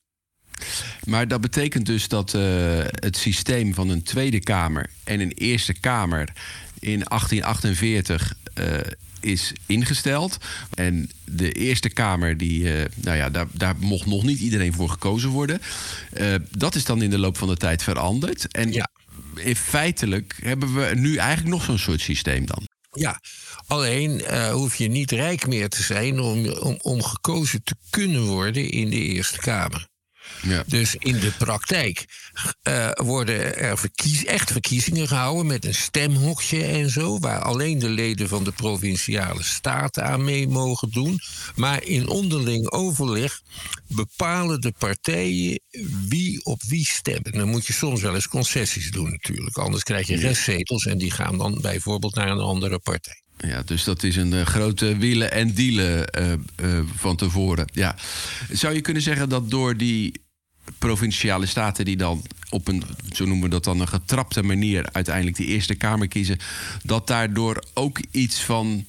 Maar 1.03 1.27
dat 1.27 1.41
betekent 1.41 1.85
dus 1.85 2.07
dat 2.07 2.33
uh, 2.33 2.41
het 2.85 3.17
systeem 3.17 3.73
van 3.73 3.89
een 3.89 4.03
Tweede 4.03 4.39
Kamer 4.39 4.89
en 5.03 5.19
een 5.19 5.31
Eerste 5.31 5.73
Kamer 5.73 6.29
in 6.79 7.03
1848 7.03 8.33
uh, 8.59 8.65
is 9.19 9.53
ingesteld. 9.65 10.37
En 10.73 11.09
de 11.25 11.51
Eerste 11.51 11.89
Kamer, 11.89 12.37
die, 12.37 12.63
uh, 12.63 12.85
nou 12.95 13.17
ja, 13.17 13.29
daar, 13.29 13.47
daar 13.51 13.75
mocht 13.79 14.05
nog 14.05 14.23
niet 14.23 14.39
iedereen 14.39 14.73
voor 14.73 14.89
gekozen 14.89 15.29
worden. 15.29 15.61
Dat 16.49 16.75
is 16.75 16.85
dan 16.85 17.01
in 17.01 17.09
de 17.09 17.17
loop 17.17 17.37
van 17.37 17.47
de 17.47 17.57
tijd 17.57 17.83
veranderd. 17.83 18.47
En 18.51 18.71
ja. 18.71 18.89
in 19.35 19.55
feitelijk 19.55 20.37
hebben 20.43 20.73
we 20.73 20.91
nu 20.95 21.15
eigenlijk 21.15 21.49
nog 21.49 21.63
zo'n 21.63 21.77
soort 21.77 22.01
systeem 22.01 22.45
dan. 22.45 22.67
Ja, 22.95 23.21
alleen 23.67 24.19
uh, 24.19 24.51
hoef 24.51 24.75
je 24.75 24.87
niet 24.87 25.11
rijk 25.11 25.47
meer 25.47 25.69
te 25.69 25.83
zijn 25.83 26.19
om, 26.19 26.49
om, 26.49 26.77
om 26.81 27.03
gekozen 27.03 27.63
te 27.63 27.75
kunnen 27.89 28.25
worden 28.25 28.69
in 28.69 28.89
de 28.89 28.99
Eerste 28.99 29.37
Kamer. 29.37 29.87
Ja. 30.41 30.63
Dus 30.67 30.95
in 30.95 31.19
de 31.19 31.31
praktijk 31.37 32.05
uh, 32.63 32.91
worden 32.91 33.57
er 33.57 33.77
verkies, 33.77 34.25
echt 34.25 34.51
verkiezingen 34.51 35.07
gehouden 35.07 35.45
met 35.45 35.65
een 35.65 35.75
stemhokje 35.75 36.63
en 36.63 36.89
zo, 36.89 37.19
waar 37.19 37.41
alleen 37.41 37.79
de 37.79 37.89
leden 37.89 38.27
van 38.27 38.43
de 38.43 38.51
provinciale 38.51 39.43
staten 39.43 40.03
aan 40.03 40.23
mee 40.23 40.47
mogen 40.47 40.89
doen. 40.91 41.19
Maar 41.55 41.83
in 41.83 42.07
onderling 42.07 42.71
overleg 42.71 43.41
bepalen 43.87 44.61
de 44.61 44.73
partijen 44.77 45.59
wie 46.07 46.45
op 46.45 46.63
wie 46.63 46.85
stemmen. 46.85 47.31
Dan 47.31 47.49
moet 47.49 47.65
je 47.65 47.73
soms 47.73 48.01
wel 48.01 48.15
eens 48.15 48.27
concessies 48.27 48.91
doen 48.91 49.09
natuurlijk, 49.09 49.57
anders 49.57 49.83
krijg 49.83 50.07
je 50.07 50.15
restzetels 50.15 50.85
en 50.85 50.97
die 50.97 51.11
gaan 51.11 51.37
dan 51.37 51.61
bijvoorbeeld 51.61 52.15
naar 52.15 52.29
een 52.29 52.39
andere 52.39 52.79
partij. 52.79 53.24
Ja, 53.37 53.61
dus 53.65 53.83
dat 53.83 54.03
is 54.03 54.15
een 54.15 54.33
uh, 54.33 54.45
grote 54.45 54.97
wielen 54.97 55.31
en 55.31 55.53
dealen 55.53 56.09
uh, 56.19 56.31
uh, 56.63 56.79
van 56.95 57.15
tevoren. 57.15 57.65
Ja. 57.73 57.95
Zou 58.51 58.73
je 58.73 58.81
kunnen 58.81 59.01
zeggen 59.01 59.29
dat 59.29 59.49
door 59.49 59.77
die 59.77 60.23
provinciale 60.77 61.45
staten 61.45 61.85
die 61.85 61.97
dan 61.97 62.23
op 62.49 62.67
een, 62.67 62.83
zo 63.11 63.25
noemen 63.25 63.43
we 63.43 63.49
dat 63.49 63.63
dan, 63.63 63.79
een 63.79 63.87
getrapte 63.87 64.43
manier 64.43 64.89
uiteindelijk 64.91 65.37
die 65.37 65.47
Eerste 65.47 65.75
Kamer 65.75 66.07
kiezen, 66.07 66.37
dat 66.83 67.07
daardoor 67.07 67.63
ook 67.73 67.99
iets 68.11 68.41
van 68.43 68.85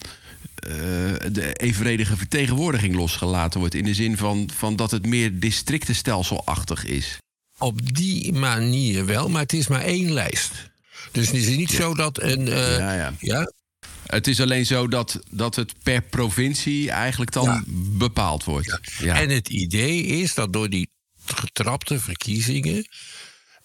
de 1.33 1.53
evenredige 1.53 2.17
vertegenwoordiging 2.17 2.95
losgelaten 2.95 3.61
wordt. 3.61 3.75
In 3.75 3.85
de 3.85 3.95
zin 3.95 4.17
van, 4.17 4.51
van 4.57 4.77
dat 4.77 4.91
het 4.91 5.07
meer 5.07 5.41
districtenstelselachtig 5.41 6.85
is. 6.85 7.19
Op 7.59 7.95
die 7.95 8.33
manier 8.33 9.07
wel, 9.07 9.29
maar 9.29 9.43
het 9.43 9.53
is 9.53 9.67
maar 9.67 9.81
één 9.81 10.13
lijst. 10.13 10.53
Dus 11.13 11.27
het 11.27 11.37
is 11.37 11.57
niet 11.57 11.71
ja. 11.71 11.77
zo 11.77 11.95
dat 11.95 12.23
een. 12.23 12.47
ja, 12.47 12.93
ja. 12.93 13.13
ja, 13.19 13.51
het 14.07 14.27
is 14.27 14.41
alleen 14.41 14.67
zo 14.67 14.89
dat, 14.89 15.21
dat 15.31 15.57
het 15.57 15.75
per 15.83 16.03
provincie 16.03 16.91
eigenlijk 16.91 17.33
dan 17.33 17.45
ja. 17.45 17.63
bepaald 17.99 18.45
wordt. 18.45 18.81
Ja. 18.99 19.21
En 19.21 19.31
het 19.31 19.49
idee 19.49 20.03
is 20.03 20.35
dat 20.35 20.53
door 20.53 20.71
die 20.71 20.91
getrapte 21.25 22.01
verkiezingen 22.01 22.89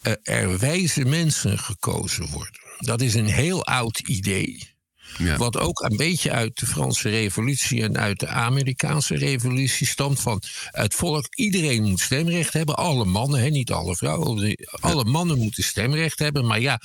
uh, 0.03 0.13
er 0.23 0.59
wijze 0.59 1.05
mensen 1.05 1.59
gekozen 1.59 2.27
worden. 2.29 2.59
Dat 2.77 3.01
is 3.01 3.13
een 3.13 3.29
heel 3.29 3.65
oud 3.65 3.99
idee. 3.99 4.69
Ja. 5.17 5.37
Wat 5.37 5.57
ook 5.57 5.79
een 5.79 5.97
beetje 5.97 6.31
uit 6.31 6.59
de 6.59 6.65
Franse 6.65 7.09
Revolutie 7.09 7.83
en 7.83 7.97
uit 7.97 8.19
de 8.19 8.27
Amerikaanse 8.27 9.15
Revolutie 9.15 9.87
stamt. 9.87 10.19
Van 10.19 10.41
het 10.65 10.95
volk, 10.95 11.25
iedereen 11.35 11.83
moet 11.83 11.99
stemrecht 11.99 12.53
hebben. 12.53 12.75
Alle 12.75 13.05
mannen, 13.05 13.39
hè, 13.39 13.49
niet 13.49 13.71
alle 13.71 13.95
vrouwen. 13.95 14.57
Alle 14.79 15.03
mannen 15.03 15.37
moeten 15.37 15.63
stemrecht 15.63 16.19
hebben. 16.19 16.45
Maar 16.45 16.59
ja, 16.59 16.79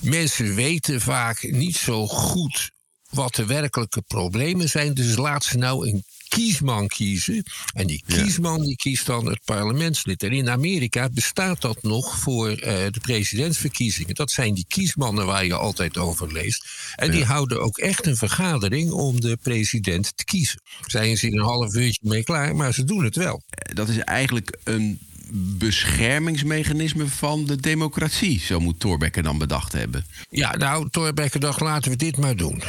mensen 0.00 0.54
weten 0.54 1.00
vaak 1.00 1.42
niet 1.50 1.76
zo 1.76 2.06
goed 2.06 2.70
wat 3.10 3.34
de 3.34 3.46
werkelijke 3.46 4.02
problemen 4.02 4.68
zijn. 4.68 4.94
Dus 4.94 5.16
laat 5.16 5.44
ze 5.44 5.58
nou 5.58 5.88
een 5.88 6.04
kiesman 6.28 6.88
kiezen. 6.88 7.42
En 7.72 7.86
die 7.86 8.02
kiesman 8.06 8.62
die 8.62 8.76
kiest 8.76 9.06
dan 9.06 9.26
het 9.26 9.40
parlementslid. 9.44 10.22
En 10.22 10.30
in 10.30 10.50
Amerika 10.50 11.08
bestaat 11.08 11.60
dat 11.60 11.82
nog 11.82 12.18
voor 12.18 12.50
uh, 12.50 12.56
de 12.66 13.00
presidentsverkiezingen. 13.00 14.14
Dat 14.14 14.30
zijn 14.30 14.54
die 14.54 14.64
kiesmannen 14.68 15.26
waar 15.26 15.44
je 15.44 15.54
altijd 15.54 15.98
over 15.98 16.32
leest. 16.32 16.68
En 16.96 17.10
die 17.10 17.24
houden 17.24 17.62
ook 17.62 17.78
echt 17.78 18.06
een 18.06 18.16
vergadering 18.16 18.90
om 18.90 19.20
de 19.20 19.36
president 19.42 20.12
te 20.16 20.24
kiezen. 20.24 20.62
Zijn 20.86 21.18
ze 21.18 21.26
in 21.26 21.38
een 21.38 21.44
half 21.44 21.74
uurtje 21.74 22.08
mee 22.08 22.22
klaar, 22.22 22.56
maar 22.56 22.74
ze 22.74 22.84
doen 22.84 23.04
het 23.04 23.16
wel. 23.16 23.42
Dat 23.74 23.88
is 23.88 23.98
eigenlijk 23.98 24.58
een 24.64 24.98
beschermingsmechanisme 25.32 27.06
van 27.06 27.44
de 27.44 27.56
democratie. 27.56 28.40
Zo 28.40 28.60
moet 28.60 28.80
Thorbecke 28.80 29.22
dan 29.22 29.38
bedacht 29.38 29.72
hebben. 29.72 30.06
Ja, 30.30 30.56
nou, 30.56 30.90
Thorbecke 30.90 31.38
dacht, 31.38 31.60
laten 31.60 31.90
we 31.90 31.96
dit 31.96 32.16
maar 32.16 32.36
doen. 32.36 32.62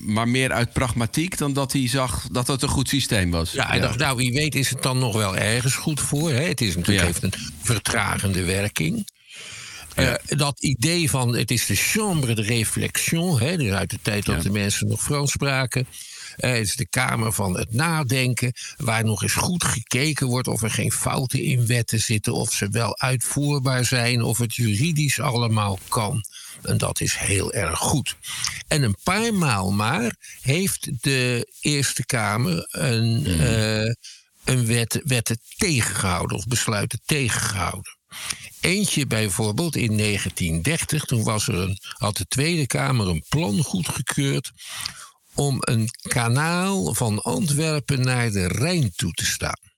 Maar 0.00 0.28
meer 0.28 0.52
uit 0.52 0.72
pragmatiek 0.72 1.38
dan 1.38 1.52
dat 1.52 1.72
hij 1.72 1.88
zag 1.88 2.26
dat 2.32 2.46
het 2.46 2.62
een 2.62 2.68
goed 2.68 2.88
systeem 2.88 3.30
was. 3.30 3.52
Ja, 3.52 3.66
hij 3.66 3.76
ja. 3.76 3.82
dacht, 3.82 3.98
nou, 3.98 4.16
wie 4.16 4.32
weet 4.32 4.54
is 4.54 4.70
het 4.70 4.82
dan 4.82 4.98
nog 4.98 5.16
wel 5.16 5.36
ergens 5.36 5.74
goed 5.74 6.00
voor. 6.00 6.30
Hè? 6.30 6.42
Het 6.42 6.60
is 6.60 6.76
natuurlijk, 6.76 6.98
ja. 6.98 7.12
heeft 7.20 7.22
een 7.22 7.52
vertragende 7.62 8.44
werking. 8.44 9.10
Ja. 9.96 10.20
Uh, 10.28 10.38
dat 10.38 10.62
idee 10.62 11.10
van 11.10 11.36
het 11.36 11.50
is 11.50 11.66
de 11.66 11.74
chambre 11.74 12.34
de 12.34 12.42
réflexion, 12.42 13.40
hè, 13.40 13.56
dus 13.56 13.70
uit 13.70 13.90
de 13.90 13.98
tijd 14.02 14.24
dat 14.24 14.42
de 14.42 14.50
mensen 14.50 14.88
nog 14.88 15.02
Frans 15.02 15.32
spraken. 15.32 15.86
Uh, 16.36 16.50
het 16.50 16.66
is 16.66 16.76
de 16.76 16.88
kamer 16.88 17.32
van 17.32 17.58
het 17.58 17.72
nadenken, 17.72 18.52
waar 18.76 19.04
nog 19.04 19.22
eens 19.22 19.32
goed 19.32 19.64
gekeken 19.64 20.26
wordt 20.26 20.48
of 20.48 20.62
er 20.62 20.70
geen 20.70 20.92
fouten 20.92 21.42
in 21.42 21.66
wetten 21.66 22.00
zitten, 22.00 22.32
of 22.32 22.52
ze 22.52 22.68
wel 22.68 22.98
uitvoerbaar 22.98 23.84
zijn, 23.84 24.22
of 24.22 24.38
het 24.38 24.54
juridisch 24.54 25.20
allemaal 25.20 25.78
kan. 25.88 26.24
En 26.62 26.78
dat 26.78 27.00
is 27.00 27.16
heel 27.16 27.52
erg 27.52 27.78
goed. 27.78 28.16
En 28.68 28.82
een 28.82 28.96
paar 29.02 29.34
maal 29.34 29.70
maar 29.70 30.16
heeft 30.40 31.02
de 31.02 31.52
Eerste 31.60 32.06
Kamer 32.06 32.68
een, 32.70 33.26
uh, 33.26 33.94
een 34.44 34.66
wet, 34.66 35.00
wetten 35.04 35.38
tegengehouden 35.56 36.36
of 36.36 36.46
besluiten 36.46 37.00
tegengehouden. 37.04 37.96
Eentje 38.60 39.06
bijvoorbeeld 39.06 39.76
in 39.76 39.96
1930, 39.96 41.04
toen 41.04 41.24
was 41.24 41.48
er 41.48 41.54
een, 41.54 41.78
had 41.98 42.16
de 42.16 42.26
Tweede 42.26 42.66
Kamer 42.66 43.08
een 43.08 43.24
plan 43.28 43.62
goedgekeurd 43.62 44.52
om 45.34 45.56
een 45.60 45.88
kanaal 46.08 46.94
van 46.94 47.22
Antwerpen 47.22 48.00
naar 48.00 48.30
de 48.30 48.46
Rijn 48.48 48.92
toe 48.96 49.12
te 49.12 49.24
staan. 49.24 49.70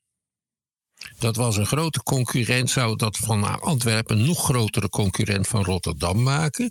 Dat 1.18 1.36
was 1.36 1.56
een 1.56 1.66
grote 1.66 2.02
concurrent, 2.02 2.70
zou 2.70 2.96
dat 2.96 3.16
van 3.16 3.60
Antwerpen 3.60 4.18
een 4.18 4.24
nog 4.26 4.44
grotere 4.44 4.88
concurrent 4.88 5.46
van 5.48 5.64
Rotterdam 5.64 6.22
maken. 6.22 6.70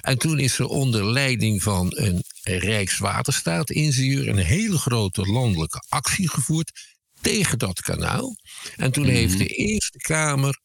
En 0.00 0.18
toen 0.18 0.38
is 0.38 0.58
er 0.58 0.66
onder 0.66 1.04
leiding 1.12 1.62
van 1.62 1.86
een 1.90 2.24
Rijkswaterstaat-ingenieur 2.42 4.28
een 4.28 4.36
hele 4.38 4.78
grote 4.78 5.22
landelijke 5.22 5.84
actie 5.88 6.28
gevoerd 6.28 6.72
tegen 7.20 7.58
dat 7.58 7.80
kanaal. 7.80 8.36
En 8.76 8.92
toen 8.92 9.06
heeft 9.06 9.34
Mhm. 9.34 9.42
de 9.42 9.46
Eerste 9.48 9.98
Kamer 9.98 10.58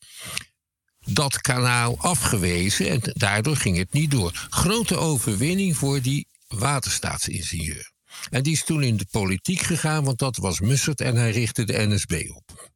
dat 1.05 1.41
kanaal 1.41 1.97
afgewezen 1.97 2.89
en 2.89 3.01
daardoor 3.03 3.55
ging 3.55 3.77
het 3.77 3.93
niet 3.93 4.11
door. 4.11 4.47
Grote 4.49 4.97
overwinning 4.97 5.77
voor 5.77 6.01
die 6.01 6.27
waterstaatsingenieur. 6.57 7.91
En 8.29 8.43
die 8.43 8.53
is 8.53 8.63
toen 8.63 8.83
in 8.83 8.97
de 8.97 9.07
politiek 9.11 9.61
gegaan, 9.61 10.03
want 10.03 10.19
dat 10.19 10.37
was 10.37 10.59
Mussert 10.59 11.01
en 11.01 11.15
hij 11.15 11.31
richtte 11.31 11.63
de 11.63 11.87
NSB 11.87 12.23
op. 12.35 12.69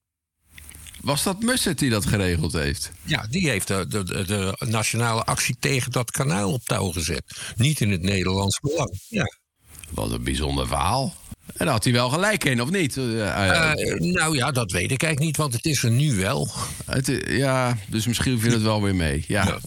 Was 1.01 1.23
dat 1.23 1.39
Mussert 1.39 1.79
die 1.79 1.89
dat 1.89 2.05
geregeld 2.05 2.53
heeft? 2.53 2.91
Ja, 3.03 3.25
die 3.29 3.49
heeft 3.49 3.67
de, 3.67 3.87
de, 3.87 4.03
de, 4.03 4.55
nationale 4.65 5.23
actie 5.23 5.55
tegen 5.59 5.91
dat 5.91 6.11
kanaal 6.11 6.53
op 6.53 6.63
touw 6.63 6.91
gezet. 6.91 7.23
Niet 7.55 7.81
in 7.81 7.91
het 7.91 8.01
Nederlands 8.01 8.59
belang. 8.59 8.99
Ja. 9.07 9.37
Wat 9.89 10.11
een 10.11 10.23
bijzonder 10.23 10.67
verhaal. 10.67 11.13
En 11.45 11.65
daar 11.65 11.73
had 11.73 11.83
hij 11.83 11.93
wel 11.93 12.09
gelijk 12.09 12.43
in, 12.43 12.61
of 12.61 12.69
niet? 12.69 12.97
Eh, 12.97 13.21
eh, 13.21 13.71
Eh, 13.71 13.99
nou 13.99 14.35
ja, 14.35 14.51
dat 14.51 14.71
weet 14.71 14.91
ik 14.91 15.03
eigenlijk 15.03 15.19
niet, 15.19 15.37
want 15.37 15.53
het 15.53 15.65
is 15.65 15.83
er 15.83 15.91
nu 15.91 16.15
wel. 16.15 16.49
het, 16.85 17.23
ja, 17.27 17.77
dus 17.87 18.07
misschien 18.07 18.39
viel 18.39 18.51
het 18.51 18.61
wel 18.61 18.81
weer 18.81 18.95
mee. 18.95 19.23
Ja. 19.27 19.45
Ja. 19.45 19.59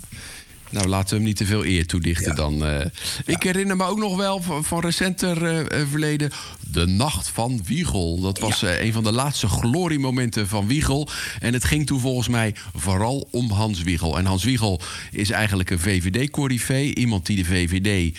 Nou, 0.71 0.89
laten 0.89 1.09
we 1.09 1.15
hem 1.15 1.25
niet 1.25 1.37
te 1.37 1.45
veel 1.47 1.65
eer 1.65 1.87
toedichten 1.87 2.35
dan. 2.35 2.65
eh. 2.67 2.87
Ik 3.25 3.43
herinner 3.43 3.77
me 3.77 3.85
ook 3.85 3.99
nog 3.99 4.17
wel 4.17 4.43
van, 4.43 4.65
van 4.65 4.81
recenter 4.81 5.45
eh, 5.45 5.81
eh, 5.81 5.89
verleden... 5.89 6.31
De 6.71 6.87
Nacht 6.87 7.29
van 7.29 7.61
Wiegel. 7.65 8.21
Dat 8.21 8.39
was 8.39 8.63
een 8.63 8.93
van 8.93 9.03
de 9.05 9.13
laatste 9.13 9.49
gloriemomenten 9.49 10.49
van 10.49 10.67
Wiegel. 10.67 11.09
En 11.39 11.53
het 11.53 11.65
ging 11.65 11.87
toen 11.87 12.01
volgens 12.01 12.29
mij 12.29 12.55
vooral 12.75 13.29
om 13.31 13.51
Hans 13.51 13.83
Wiegel. 13.83 14.19
En 14.19 14.25
Hans 14.25 14.45
Wiegel 14.45 14.81
is 15.11 15.31
eigenlijk 15.31 15.71
een 15.71 15.79
VVD-corrivee. 15.79 16.95
Iemand 16.95 17.27
die 17.27 17.37
de 17.37 17.45
VVD 17.45 18.17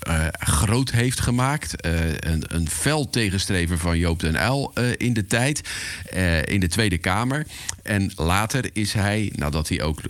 eh, 0.00 0.26
groot 0.32 0.90
heeft 0.90 1.20
gemaakt. 1.20 1.80
Eh, 1.80 2.10
een, 2.10 2.44
een 2.46 2.70
fel 2.70 3.10
tegenstrever 3.10 3.78
van 3.78 3.98
Joop 3.98 4.20
den 4.20 4.34
Uyl 4.34 4.70
eh, 4.74 4.90
in 4.96 5.12
de 5.12 5.26
tijd. 5.26 5.68
in 6.44 6.60
de 6.60 6.68
Tweede 6.68 6.98
Kamer. 6.98 7.46
En 7.82 8.12
later 8.16 8.70
is 8.72 8.92
hij, 8.92 9.32
nadat 9.34 9.68
hij 9.68 9.82
ook 9.82 10.00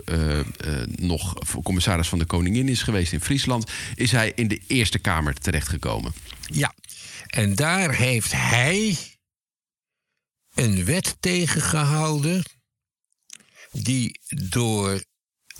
nog 1.00 1.34
commissaris 1.62 2.08
van 2.08 2.18
de 2.18 2.24
Koningin 2.24 2.68
is 2.68 2.82
geweest 2.82 3.12
in 3.12 3.20
Friesland... 3.20 3.70
is 3.94 4.12
hij 4.12 4.32
in 4.34 4.48
de 4.48 4.60
Eerste 4.66 4.98
Kamer 4.98 5.34
terechtgekomen. 5.34 6.12
Ja, 6.46 6.74
en 7.26 7.54
daar 7.54 7.94
heeft 7.94 8.32
hij 8.32 8.98
een 10.54 10.84
wet 10.84 11.16
tegengehouden 11.20 12.42
die 13.72 14.20
door 14.28 15.02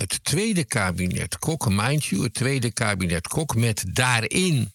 het 0.01 0.25
tweede 0.25 0.65
kabinet 0.65 1.39
Kok, 1.39 1.69
mind 1.71 2.05
you, 2.05 2.23
het 2.23 2.35
tweede 2.35 2.73
kabinet 2.73 3.29
Kok 3.29 3.55
met 3.57 3.85
daarin 3.93 4.73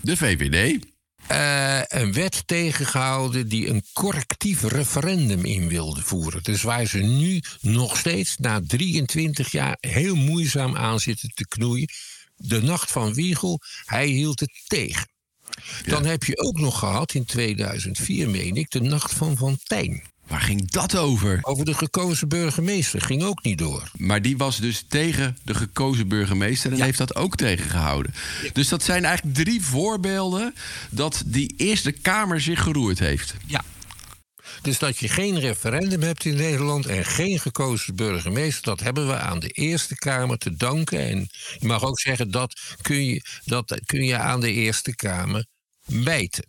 De 0.00 0.16
VVD. 0.16 0.84
eh, 1.26 1.80
een 1.86 2.12
wet 2.12 2.42
tegengehouden 2.46 3.48
die 3.48 3.68
een 3.68 3.84
correctief 3.92 4.62
referendum 4.62 5.44
in 5.44 5.68
wilde 5.68 6.02
voeren. 6.02 6.42
Dus 6.42 6.62
waar 6.62 6.86
ze 6.86 6.98
nu 6.98 7.40
nog 7.60 7.96
steeds 7.96 8.36
na 8.36 8.60
23 8.66 9.50
jaar 9.50 9.76
heel 9.80 10.14
moeizaam 10.14 10.76
aan 10.76 11.00
zitten 11.00 11.30
te 11.34 11.46
knoeien. 11.48 11.88
De 12.36 12.62
nacht 12.62 12.90
van 12.90 13.14
Wiegel, 13.14 13.60
hij 13.84 14.06
hield 14.06 14.40
het 14.40 14.62
tegen. 14.66 15.10
Dan 15.86 16.04
heb 16.04 16.24
je 16.24 16.38
ook 16.38 16.58
nog 16.58 16.78
gehad 16.78 17.14
in 17.14 17.24
2004, 17.24 18.30
meen 18.30 18.56
ik, 18.56 18.70
de 18.70 18.80
nacht 18.80 19.12
van 19.14 19.36
Van 19.36 19.58
Tijn. 19.64 20.11
Waar 20.32 20.40
ging 20.40 20.70
dat 20.70 20.96
over? 20.96 21.38
Over 21.42 21.64
de 21.64 21.74
gekozen 21.74 22.28
burgemeester 22.28 23.00
ging 23.00 23.22
ook 23.22 23.42
niet 23.42 23.58
door. 23.58 23.90
Maar 23.96 24.22
die 24.22 24.36
was 24.36 24.56
dus 24.56 24.84
tegen 24.88 25.38
de 25.44 25.54
gekozen 25.54 26.08
burgemeester 26.08 26.70
en 26.70 26.76
Ja. 26.76 26.84
heeft 26.84 26.98
dat 26.98 27.14
ook 27.14 27.36
tegengehouden. 27.36 28.14
Dus 28.52 28.68
dat 28.68 28.82
zijn 28.82 29.04
eigenlijk 29.04 29.36
drie 29.36 29.62
voorbeelden 29.62 30.54
dat 30.90 31.22
die 31.26 31.54
Eerste 31.56 31.92
Kamer 31.92 32.40
zich 32.40 32.62
geroerd 32.62 32.98
heeft. 32.98 33.34
Ja. 33.46 33.64
Dus 34.62 34.78
dat 34.78 34.98
je 34.98 35.08
geen 35.08 35.40
referendum 35.40 36.02
hebt 36.02 36.24
in 36.24 36.36
Nederland 36.36 36.86
en 36.86 37.04
geen 37.04 37.38
gekozen 37.38 37.94
burgemeester, 37.96 38.62
dat 38.64 38.80
hebben 38.80 39.06
we 39.06 39.18
aan 39.18 39.38
de 39.40 39.48
Eerste 39.48 39.94
Kamer 39.94 40.38
te 40.38 40.56
danken. 40.56 40.98
En 41.08 41.28
je 41.58 41.66
mag 41.66 41.82
ook 41.84 42.00
zeggen 42.00 42.30
dat 42.30 42.60
kun 42.82 43.04
je, 43.04 43.24
dat 43.44 43.80
kun 43.86 44.04
je 44.04 44.16
aan 44.18 44.40
de 44.40 44.52
Eerste 44.52 44.94
Kamer 44.94 45.46
wijten. 45.84 46.44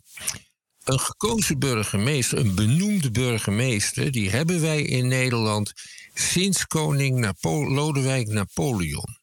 Een 0.84 1.00
gekozen 1.00 1.58
burgemeester, 1.58 2.38
een 2.38 2.54
benoemde 2.54 3.10
burgemeester, 3.10 4.10
die 4.10 4.30
hebben 4.30 4.60
wij 4.60 4.82
in 4.82 5.08
Nederland 5.08 5.72
sinds 6.14 6.66
koning 6.66 7.32
Lodewijk 7.42 8.28
Napoleon. 8.28 9.22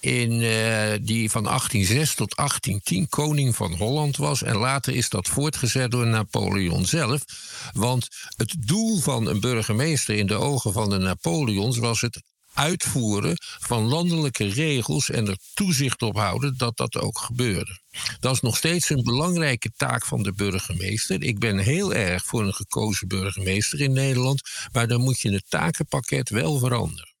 In, 0.00 0.42
eh, 0.42 0.98
die 1.02 1.30
van 1.30 1.46
1806 1.46 2.14
tot 2.14 2.36
1810 2.36 3.08
koning 3.08 3.56
van 3.56 3.72
Holland 3.74 4.16
was. 4.16 4.42
En 4.42 4.56
later 4.56 4.94
is 4.94 5.08
dat 5.08 5.28
voortgezet 5.28 5.90
door 5.90 6.06
Napoleon 6.06 6.86
zelf. 6.86 7.22
Want 7.72 8.08
het 8.36 8.54
doel 8.58 8.98
van 8.98 9.26
een 9.26 9.40
burgemeester 9.40 10.14
in 10.14 10.26
de 10.26 10.34
ogen 10.34 10.72
van 10.72 10.90
de 10.90 10.98
Napoleons 10.98 11.78
was 11.78 12.00
het 12.00 12.22
uitvoeren 12.58 13.36
van 13.40 13.82
landelijke 13.82 14.48
regels 14.48 15.10
en 15.10 15.28
er 15.28 15.38
toezicht 15.54 16.02
op 16.02 16.16
houden 16.16 16.56
dat 16.56 16.76
dat 16.76 16.96
ook 16.96 17.18
gebeurde. 17.18 17.80
Dat 18.20 18.34
is 18.34 18.40
nog 18.40 18.56
steeds 18.56 18.90
een 18.90 19.02
belangrijke 19.02 19.70
taak 19.76 20.04
van 20.04 20.22
de 20.22 20.32
burgemeester. 20.32 21.22
Ik 21.22 21.38
ben 21.38 21.58
heel 21.58 21.94
erg 21.94 22.24
voor 22.24 22.46
een 22.46 22.54
gekozen 22.54 23.08
burgemeester 23.08 23.80
in 23.80 23.92
Nederland, 23.92 24.42
maar 24.72 24.88
dan 24.88 25.00
moet 25.00 25.20
je 25.20 25.32
het 25.32 25.44
takenpakket 25.48 26.30
wel 26.30 26.58
veranderen. 26.58 27.14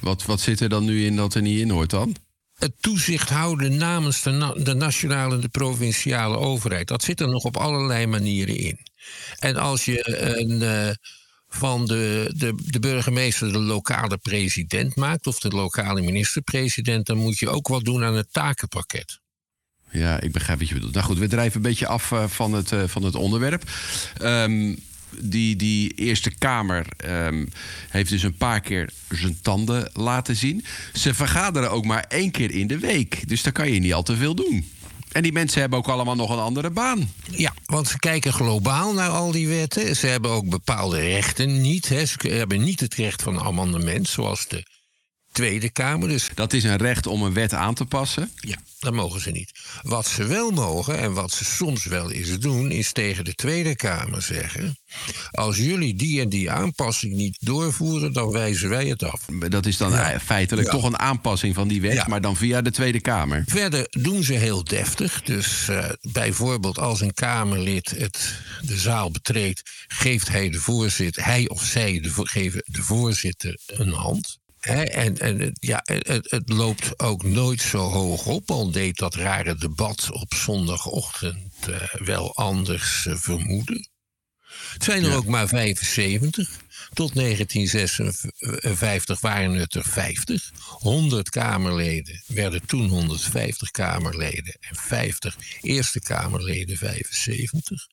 Wat, 0.00 0.24
wat 0.24 0.40
zit 0.40 0.60
er 0.60 0.68
dan 0.68 0.84
nu 0.84 1.04
in 1.04 1.16
dat 1.16 1.34
er 1.34 1.42
niet 1.42 1.60
in 1.60 1.70
hoort 1.70 1.90
dan? 1.90 2.16
het 2.60 2.72
toezicht 2.80 3.28
houden 3.28 3.76
namens 3.76 4.22
de, 4.22 4.30
na- 4.30 4.54
de 4.54 4.74
nationale 4.74 5.34
en 5.34 5.40
de 5.40 5.48
provinciale 5.48 6.36
overheid. 6.36 6.88
Dat 6.88 7.02
zit 7.02 7.20
er 7.20 7.28
nog 7.28 7.44
op 7.44 7.56
allerlei 7.56 8.06
manieren 8.06 8.56
in. 8.56 8.78
En 9.38 9.56
als 9.56 9.84
je 9.84 10.08
een, 10.38 10.62
eh, 10.62 10.94
van 11.50 11.86
de, 11.86 12.32
de, 12.36 12.54
de 12.56 12.78
burgemeester 12.78 13.52
de 13.52 13.58
lokale 13.58 14.16
president 14.16 14.96
maakt, 14.96 15.26
of 15.26 15.38
de 15.38 15.48
lokale 15.48 16.00
minister-president, 16.00 17.06
dan 17.06 17.16
moet 17.16 17.38
je 17.38 17.48
ook 17.48 17.68
wat 17.68 17.84
doen 17.84 18.04
aan 18.04 18.16
het 18.16 18.32
takenpakket. 18.32 19.20
Ja, 19.90 20.20
ik 20.20 20.32
begrijp 20.32 20.58
wat 20.58 20.68
je 20.68 20.74
bedoelt. 20.74 20.94
Nou 20.94 21.06
goed, 21.06 21.18
we 21.18 21.28
drijven 21.28 21.56
een 21.56 21.62
beetje 21.62 21.86
af 21.86 22.12
eh, 22.12 22.24
van, 22.26 22.52
het, 22.52 22.72
eh, 22.72 22.82
van 22.86 23.02
het 23.02 23.14
onderwerp. 23.14 23.70
Ehm, 24.16 24.74
die, 25.18 25.56
die 25.56 25.94
Eerste 25.94 26.30
Kamer 26.38 26.86
ehm, 26.96 27.46
heeft 27.88 28.10
dus 28.10 28.22
een 28.22 28.36
paar 28.36 28.60
keer 28.60 28.92
zijn 29.08 29.38
tanden 29.42 29.90
laten 29.92 30.36
zien. 30.36 30.64
Ze 30.92 31.14
vergaderen 31.14 31.70
ook 31.70 31.84
maar 31.84 32.04
één 32.08 32.30
keer 32.30 32.50
in 32.50 32.66
de 32.66 32.78
week. 32.78 33.28
Dus 33.28 33.42
daar 33.42 33.52
kan 33.52 33.70
je 33.70 33.80
niet 33.80 33.94
al 33.94 34.02
te 34.02 34.16
veel 34.16 34.34
doen. 34.34 34.70
En 35.12 35.22
die 35.22 35.32
mensen 35.32 35.60
hebben 35.60 35.78
ook 35.78 35.88
allemaal 35.88 36.16
nog 36.16 36.30
een 36.30 36.38
andere 36.38 36.70
baan. 36.70 37.12
Ja, 37.30 37.54
want 37.66 37.88
ze 37.88 37.98
kijken 37.98 38.32
globaal 38.32 38.92
naar 38.92 39.10
al 39.10 39.30
die 39.30 39.48
wetten. 39.48 39.96
Ze 39.96 40.06
hebben 40.06 40.30
ook 40.30 40.48
bepaalde 40.48 41.00
rechten 41.00 41.60
niet. 41.60 41.88
Hè. 41.88 42.06
Ze 42.06 42.28
hebben 42.28 42.62
niet 42.62 42.80
het 42.80 42.94
recht 42.94 43.22
van 43.22 43.40
amendement, 43.40 44.08
zoals 44.08 44.48
de 44.48 44.64
Tweede 45.32 45.70
Kamer. 45.70 46.08
Dus 46.08 46.28
Dat 46.34 46.52
is 46.52 46.64
een 46.64 46.76
recht 46.76 47.06
om 47.06 47.22
een 47.22 47.32
wet 47.32 47.54
aan 47.54 47.74
te 47.74 47.84
passen. 47.84 48.30
Ja, 48.34 48.56
dat 48.78 48.92
mogen 48.92 49.20
ze 49.20 49.30
niet. 49.30 49.52
Wat 49.82 50.06
ze 50.06 50.24
wel 50.26 50.50
mogen 50.50 50.98
en 50.98 51.12
wat 51.12 51.32
ze 51.32 51.44
soms 51.44 51.84
wel 51.84 52.10
eens 52.10 52.38
doen, 52.38 52.70
is 52.70 52.92
tegen 52.92 53.24
de 53.24 53.34
Tweede 53.34 53.76
Kamer 53.76 54.22
zeggen: 54.22 54.78
Als 55.30 55.56
jullie 55.56 55.94
die 55.94 56.20
en 56.20 56.28
die 56.28 56.50
aanpassing 56.50 57.14
niet 57.14 57.36
doorvoeren, 57.40 58.12
dan 58.12 58.30
wijzen 58.30 58.68
wij 58.68 58.86
het 58.86 59.02
af. 59.02 59.24
Dat 59.48 59.66
is 59.66 59.76
dan 59.76 59.94
eh, 59.94 60.18
feitelijk 60.18 60.66
Ja. 60.66 60.72
toch 60.74 60.84
een 60.84 60.98
aanpassing 60.98 61.54
van 61.54 61.68
die 61.68 61.80
wet, 61.80 61.92
Ja. 61.92 62.04
maar 62.08 62.20
dan 62.20 62.36
via 62.36 62.62
de 62.62 62.70
Tweede 62.70 63.00
Kamer. 63.00 63.42
Verder 63.46 63.86
doen 63.90 64.22
ze 64.22 64.32
heel 64.32 64.64
deftig. 64.64 65.22
Dus 65.22 65.68
eh, 65.68 65.88
bijvoorbeeld 66.00 66.78
als 66.78 67.00
een 67.00 67.14
Kamerlid 67.14 67.90
het, 67.90 68.34
de 68.60 68.76
zaal 68.78 69.10
betreedt, 69.10 69.62
geeft 69.88 70.28
hij, 70.28 70.50
de 70.50 70.60
voorzitter, 70.60 71.24
hij 71.24 71.48
of 71.48 71.62
zij 71.64 72.00
de, 72.00 72.10
geven 72.14 72.62
de 72.66 72.82
voorzitter 72.82 73.58
een 73.66 73.92
hand. 73.92 74.38
En 74.60 75.18
en 75.18 75.38
het- 75.40 75.56
ja, 75.60 75.80
het, 75.84 76.30
het 76.30 76.48
loopt 76.48 76.98
ook 76.98 77.22
nooit 77.22 77.60
zo 77.60 77.78
hoog 77.78 78.26
op, 78.26 78.50
al 78.50 78.70
deed 78.70 78.96
dat 78.96 79.14
rare 79.14 79.54
debat 79.56 80.10
op 80.10 80.34
zondagochtend 80.34 81.52
eh, 81.68 81.94
wel 82.04 82.36
anders 82.36 83.06
eh, 83.06 83.16
vermoeden. 83.16 83.88
Het 84.72 84.84
zijn 84.84 85.04
er 85.04 85.14
ook 85.14 85.26
maar 85.26 85.48
75. 85.48 86.50
Tot 86.92 87.14
1956 87.14 89.20
waren 89.20 89.52
het 89.52 89.74
er 89.74 89.84
50. 89.84 90.50
100 90.58 91.30
Kamerleden 91.30 92.22
werden 92.26 92.66
toen 92.66 92.88
150 92.88 93.70
Kamerleden. 93.70 94.56
En 94.60 94.76
50 94.76 95.36
Eerste 95.60 96.00
Kamerleden 96.00 96.76
75. 96.76 97.86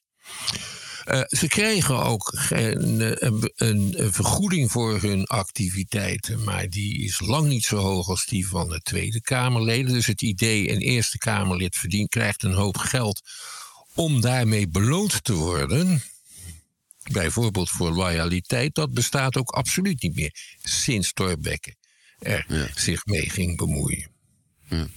Uh, 1.07 1.21
ze 1.27 1.47
kregen 1.47 2.03
ook 2.03 2.33
een, 2.49 3.25
een, 3.25 3.51
een, 3.55 4.13
vergoeding 4.13 4.71
voor 4.71 5.01
hun 5.01 5.25
activiteiten, 5.25 6.43
maar 6.43 6.69
die 6.69 7.03
is 7.03 7.19
lang 7.19 7.47
niet 7.47 7.65
zo 7.65 7.77
hoog 7.77 8.07
als 8.07 8.25
die 8.25 8.47
van 8.47 8.69
de 8.69 8.81
Tweede 8.81 9.21
Kamerleden. 9.21 9.93
Dus 9.93 10.05
het 10.05 10.21
idee 10.21 10.71
een 10.71 10.81
Eerste 10.81 11.17
Kamerlid 11.17 11.75
verdient, 11.75 12.09
krijgt 12.09 12.43
een 12.43 12.53
hoop 12.53 12.77
geld 12.77 13.21
om 13.95 14.21
daarmee 14.21 14.67
beloond 14.67 15.23
te 15.23 15.33
worden. 15.33 16.03
Bijvoorbeeld 17.11 17.69
voor 17.69 17.91
loyaliteit, 17.91 18.75
dat 18.75 18.93
bestaat 18.93 19.37
ook 19.37 19.49
absoluut 19.49 20.01
niet 20.01 20.15
meer 20.15 20.57
sinds 20.63 21.13
Thorbecke 21.13 21.75
er 22.19 22.71
zich 22.75 23.05
mee 23.05 23.29
ging 23.29 23.57
bemoeien. 23.57 24.07
Ja. 24.69 24.87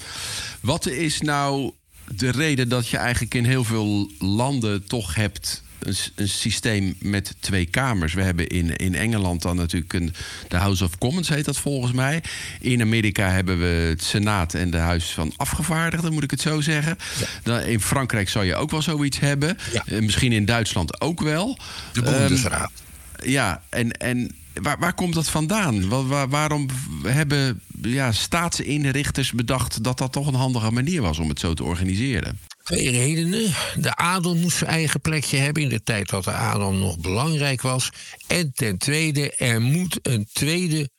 Wat 0.61 0.87
is 0.87 1.21
nou 1.21 1.73
de 2.15 2.31
reden 2.31 2.69
dat 2.69 2.89
je 2.89 2.97
eigenlijk 2.97 3.35
in 3.35 3.45
heel 3.45 3.65
veel 3.65 4.11
landen 4.19 4.87
toch 4.87 5.15
hebt 5.15 5.63
een, 5.81 5.95
een, 6.15 6.29
systeem 6.29 6.95
met 6.99 7.35
twee 7.41 7.67
kamers. 7.67 8.15
We 8.15 8.23
hebben 8.23 8.47
in, 8.47 8.77
in 8.77 8.95
Engeland 8.95 9.43
dan 9.43 9.57
natuurlijk 9.57 9.93
een, 9.93 10.13
de 10.49 10.57
House 10.57 10.85
of 10.85 10.99
Commons, 10.99 11.29
heet 11.29 11.45
dat 11.45 11.59
volgens 11.59 11.93
mij. 11.93 12.23
In 12.61 12.81
Amerika 12.81 13.31
hebben 13.31 13.59
we 13.59 13.87
het 13.89 14.03
Senaat 14.03 14.55
en 14.55 14.71
de 14.71 14.77
Huis 14.77 15.05
van 15.05 15.33
Afgevaardigden, 15.37 16.13
moet 16.13 16.23
ik 16.23 16.31
het 16.31 16.41
zo 16.41 16.61
zeggen. 16.61 16.99
Dan, 17.43 17.61
in 17.61 17.81
Frankrijk 17.81 18.29
zou 18.29 18.45
je 18.45 18.55
ook 18.55 18.71
wel 18.71 18.83
zoiets 18.83 19.19
hebben. 19.19 19.59
Uh, 19.89 20.01
misschien 20.01 20.33
in 20.33 20.45
Duitsland 20.45 21.01
ook 21.01 21.21
wel. 21.21 21.59
De 21.93 22.03
Bundesraad. 22.03 22.71
Um, 23.23 23.31
ja, 23.31 23.63
en, 23.69 23.91
en 23.91 24.35
Waar, 24.55 24.79
waar, 24.79 24.95
komt 24.95 25.15
dat 25.15 25.29
vandaan? 25.29 25.89
Waar, 25.89 26.29
waarom 26.29 26.67
hebben 27.03 27.61
ja, 27.83 28.13
staatsinrichters 28.13 29.33
bedacht 29.33 29.85
dat 29.85 29.99
dat 29.99 30.13
toch 30.13 30.27
een 30.27 30.35
handige 30.35 30.71
manier 30.71 31.03
was 31.03 31.19
om 31.19 31.29
het 31.29 31.41
zo 31.41 31.55
te 31.55 31.65
organiseren? 31.65 32.39
Twee 32.71 32.91
redenen. 32.91 33.55
De 33.75 33.97
adel 33.97 34.37
moest 34.37 34.57
zijn 34.57 34.71
eigen 34.71 35.01
plekje 35.01 35.37
hebben 35.37 35.63
in 35.63 35.69
de 35.69 35.83
tijd 35.83 36.09
dat 36.09 36.25
de 36.25 36.33
adel 36.33 36.73
nog 36.73 36.99
belangrijk 36.99 37.61
was. 37.61 37.91
En 38.27 38.53
ten 38.53 38.79
tweede, 38.79 39.37
er 39.37 39.61
moet 39.61 39.99
een 40.03 40.29
tweede 40.33 40.91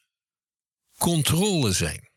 controle 0.97 1.71
zijn. 1.71 2.10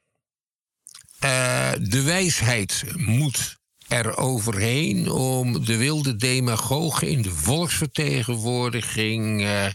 Uh, 1.25 1.73
de 1.81 2.03
wijsheid 2.03 2.85
moet 2.97 3.57
er 3.89 4.17
overheen 4.17 5.11
om 5.11 5.65
de 5.65 5.77
wilde 5.77 6.17
demagogen 6.17 7.09
in 7.09 7.23
de 7.23 7.31
volksvertegenwoordiging 7.31 9.41
uh, 9.41 9.67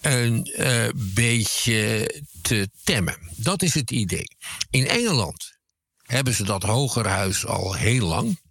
een 0.00 0.50
uh, 0.58 0.88
beetje 0.94 2.14
te 2.42 2.70
temmen. 2.82 3.18
Dat 3.36 3.62
is 3.62 3.74
het 3.74 3.90
idee. 3.90 4.36
In 4.70 4.86
Engeland 4.86 5.58
hebben 6.02 6.34
ze 6.34 6.44
dat 6.44 6.62
hogerhuis 6.62 7.46
al 7.46 7.74
heel 7.74 8.06
lang. 8.06 8.42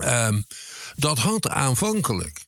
Um, 0.00 0.44
dat 0.96 1.18
had 1.18 1.48
aanvankelijk 1.48 2.46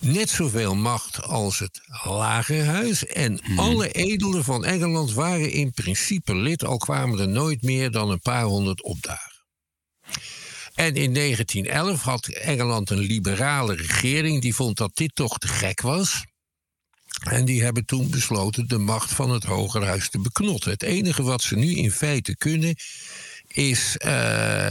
net 0.00 0.30
zoveel 0.30 0.74
macht 0.74 1.22
als 1.22 1.58
het 1.58 1.80
lagerhuis. 2.04 3.06
En 3.06 3.40
hmm. 3.42 3.58
alle 3.58 3.90
edelen 3.90 4.44
van 4.44 4.64
Engeland 4.64 5.12
waren 5.12 5.50
in 5.50 5.72
principe 5.72 6.34
lid, 6.34 6.64
al 6.64 6.76
kwamen 6.76 7.18
er 7.18 7.28
nooit 7.28 7.62
meer 7.62 7.90
dan 7.90 8.10
een 8.10 8.20
paar 8.20 8.44
honderd 8.44 8.82
opdagen. 8.82 9.44
En 10.74 10.94
in 10.94 11.14
1911 11.14 12.02
had 12.02 12.26
Engeland 12.26 12.90
een 12.90 12.98
liberale 12.98 13.74
regering 13.74 14.40
die 14.40 14.54
vond 14.54 14.76
dat 14.76 14.96
dit 14.96 15.14
toch 15.14 15.38
te 15.38 15.48
gek 15.48 15.80
was. 15.80 16.24
En 17.24 17.44
die 17.44 17.62
hebben 17.62 17.84
toen 17.84 18.10
besloten 18.10 18.68
de 18.68 18.78
macht 18.78 19.12
van 19.12 19.30
het 19.30 19.44
Hogerhuis 19.44 20.10
te 20.10 20.18
beknotten. 20.18 20.70
Het 20.70 20.82
enige 20.82 21.22
wat 21.22 21.42
ze 21.42 21.56
nu 21.56 21.74
in 21.74 21.90
feite 21.90 22.36
kunnen 22.36 22.76
is 23.46 23.96
uh, 24.04 24.66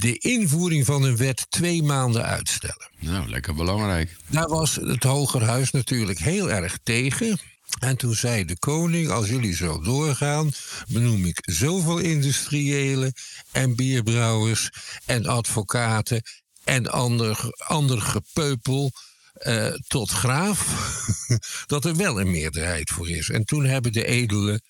de 0.00 0.18
invoering 0.18 0.86
van 0.86 1.02
een 1.02 1.16
wet 1.16 1.46
twee 1.48 1.82
maanden 1.82 2.24
uitstellen. 2.24 2.90
Nou, 2.98 3.28
lekker 3.28 3.54
belangrijk. 3.54 4.16
Daar 4.28 4.48
was 4.48 4.74
het 4.74 5.02
Hogerhuis 5.02 5.70
natuurlijk 5.70 6.18
heel 6.18 6.50
erg 6.50 6.78
tegen. 6.82 7.38
En 7.78 7.96
toen 7.96 8.14
zei 8.14 8.44
de 8.44 8.58
koning: 8.58 9.10
Als 9.10 9.28
jullie 9.28 9.54
zo 9.54 9.80
doorgaan, 9.80 10.50
benoem 10.88 11.24
ik 11.24 11.38
zoveel 11.42 11.98
industriëlen 11.98 13.12
en 13.52 13.76
bierbrouwers 13.76 14.70
en 15.06 15.26
advocaten 15.26 16.22
en 16.64 16.90
ander, 16.90 17.52
ander 17.66 18.00
gepeupel 18.00 18.92
uh, 19.46 19.74
tot 19.86 20.10
graaf, 20.10 20.66
dat 21.66 21.84
er 21.84 21.96
wel 21.96 22.20
een 22.20 22.30
meerderheid 22.30 22.90
voor 22.90 23.08
is. 23.08 23.28
En 23.28 23.44
toen 23.44 23.64
hebben 23.64 23.92
de 23.92 24.04
edelen 24.04 24.62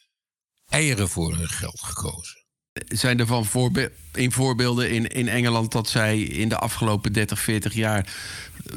eieren 0.69 1.09
voor 1.09 1.37
hun 1.37 1.49
geld 1.49 1.81
gekozen. 1.81 2.42
Zijn 2.89 3.19
er 3.19 3.27
van 3.27 3.47
voorbe 3.47 3.93
in 4.15 4.33
voorbeelden 4.33 4.91
in, 4.91 5.07
in 5.07 5.29
Engeland 5.29 5.73
dat 5.73 5.89
zij 5.89 6.21
in 6.21 6.49
de 6.49 6.57
afgelopen 6.57 7.13
30, 7.13 7.41
40 7.41 7.75
jaar 7.75 8.07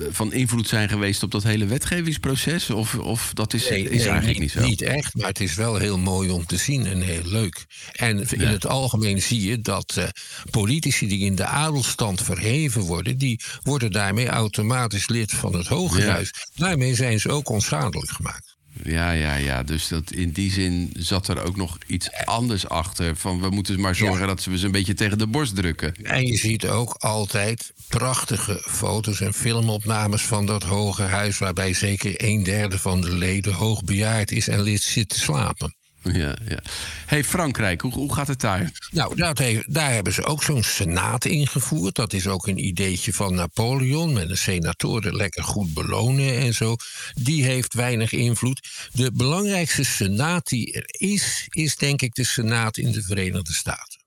van 0.10 0.34
invloed 0.34 0.68
zijn 0.68 0.90
geweest 0.90 1.24
op 1.24 1.32
dat 1.32 1.44
hele 1.44 1.66
wetgevingsproces? 1.66 2.70
Of, 2.70 2.96
of 2.96 3.32
dat 3.34 3.54
is, 3.54 3.68
is 3.68 4.06
eigenlijk 4.06 4.26
niet, 4.26 4.40
niet, 4.40 4.52
zo? 4.52 4.62
Niet 4.62 4.82
echt, 4.82 5.16
maar 5.16 5.28
het 5.28 5.40
is 5.40 5.56
wel 5.56 5.76
heel 5.76 5.98
mooi 5.98 6.30
om 6.30 6.46
te 6.46 6.58
zien 6.58 6.86
en 6.86 7.02
heel 7.02 7.26
leuk. 7.26 7.66
En 7.92 8.30
in 8.30 8.40
het 8.40 8.68
algemeen 8.68 9.22
zie 9.22 9.50
je 9.50 9.62
dat 9.62 9.96
uh, 9.98 10.08
politici 10.52 11.08
die 11.08 11.26
in 11.26 11.36
de 11.36 11.46
adelstand 11.46 12.22
verheven 12.22 12.82
worden, 12.82 13.18
die 13.18 13.42
worden 13.64 13.92
daarmee 13.92 14.28
automatisch 14.28 15.08
lid 15.08 15.32
van 15.32 15.56
het 15.56 15.68
Hogerhuis. 15.68 16.34
Ja. 16.34 16.66
Daarmee 16.68 16.96
zijn 16.96 17.20
ze 17.20 17.32
ook 17.32 17.50
onschadelijk 17.50 18.12
gemaakt. 18.12 18.55
Ja, 18.86 19.12
ja, 19.12 19.36
ja. 19.36 19.63
Dus 19.63 19.88
dat, 19.88 20.12
in 20.12 20.32
die 20.32 20.52
zin 20.52 20.91
zat 20.98 21.28
er 21.28 21.43
ook 21.43 21.56
nog 21.56 21.78
iets 21.88 22.12
anders 22.26 22.67
achter. 22.69 23.15
Van 23.15 23.41
we 23.41 23.50
moeten 23.50 23.80
maar 23.80 23.95
zorgen 23.95 24.28
dat 24.28 24.41
ze 24.41 24.58
ze 24.58 24.65
een 24.65 24.71
beetje 24.71 24.93
tegen 24.93 25.17
de 25.17 25.28
borst 25.28 25.56
drukken. 25.56 25.95
En 26.04 26.26
je 26.26 26.38
ziet 26.38 26.67
ook 26.67 26.93
altijd 26.93 27.74
prachtige 27.88 28.65
foto's 28.69 29.21
en 29.21 29.34
filmopnames 29.34 30.21
van 30.21 30.45
dat 30.45 30.63
hoge 30.63 31.02
huis. 31.04 31.38
waarbij 31.38 31.74
zeker 31.74 32.13
een 32.24 32.43
derde 32.43 32.80
van 32.80 33.02
de 33.02 33.13
leden 33.13 33.54
hoogbejaard 33.54 34.32
is 34.32 34.48
en 34.48 34.62
lid 34.62 34.82
zit 34.82 35.10
te 35.10 35.19
slapen. 35.19 35.76
Ja, 36.13 36.36
ja. 36.48 36.60
Hey, 37.06 37.24
Frankrijk, 37.24 37.82
hoe, 37.82 37.94
hoe 37.94 38.13
gaat 38.13 38.28
het 38.28 38.41
daar? 38.41 38.72
Nou, 38.91 39.34
heeft, 39.34 39.74
daar 39.74 39.94
hebben 39.94 40.13
ze 40.13 40.24
ook 40.24 40.44
zo'n 40.44 40.63
senaat 40.63 41.26
ingevoerd. 41.26 41.96
Dat 41.96 42.13
is 42.13 42.28
ook 42.28 42.48
een 42.48 42.65
ideetje 42.65 43.13
van 43.13 43.36
Napoleon. 43.36 44.13
Met 44.13 44.28
de 44.28 44.36
senatoren 44.36 45.15
lekker 45.15 45.44
goed 45.44 45.74
belonen 45.74 46.38
en 46.38 46.54
zo. 46.54 46.76
Die 47.13 47.44
heeft 47.44 47.74
weinig 47.74 48.12
invloed. 48.12 48.89
De 48.91 49.12
belangrijkste 49.12 49.84
senaat 49.84 50.48
die 50.48 50.74
er 50.74 50.86
is, 50.88 51.46
is 51.50 51.76
denk 51.76 52.02
ik 52.02 52.15
de 52.15 52.26
senaat 52.26 52.78
in 52.78 52.91
de 52.91 53.02
Verenigde 53.02 53.54
Staten. 53.54 54.04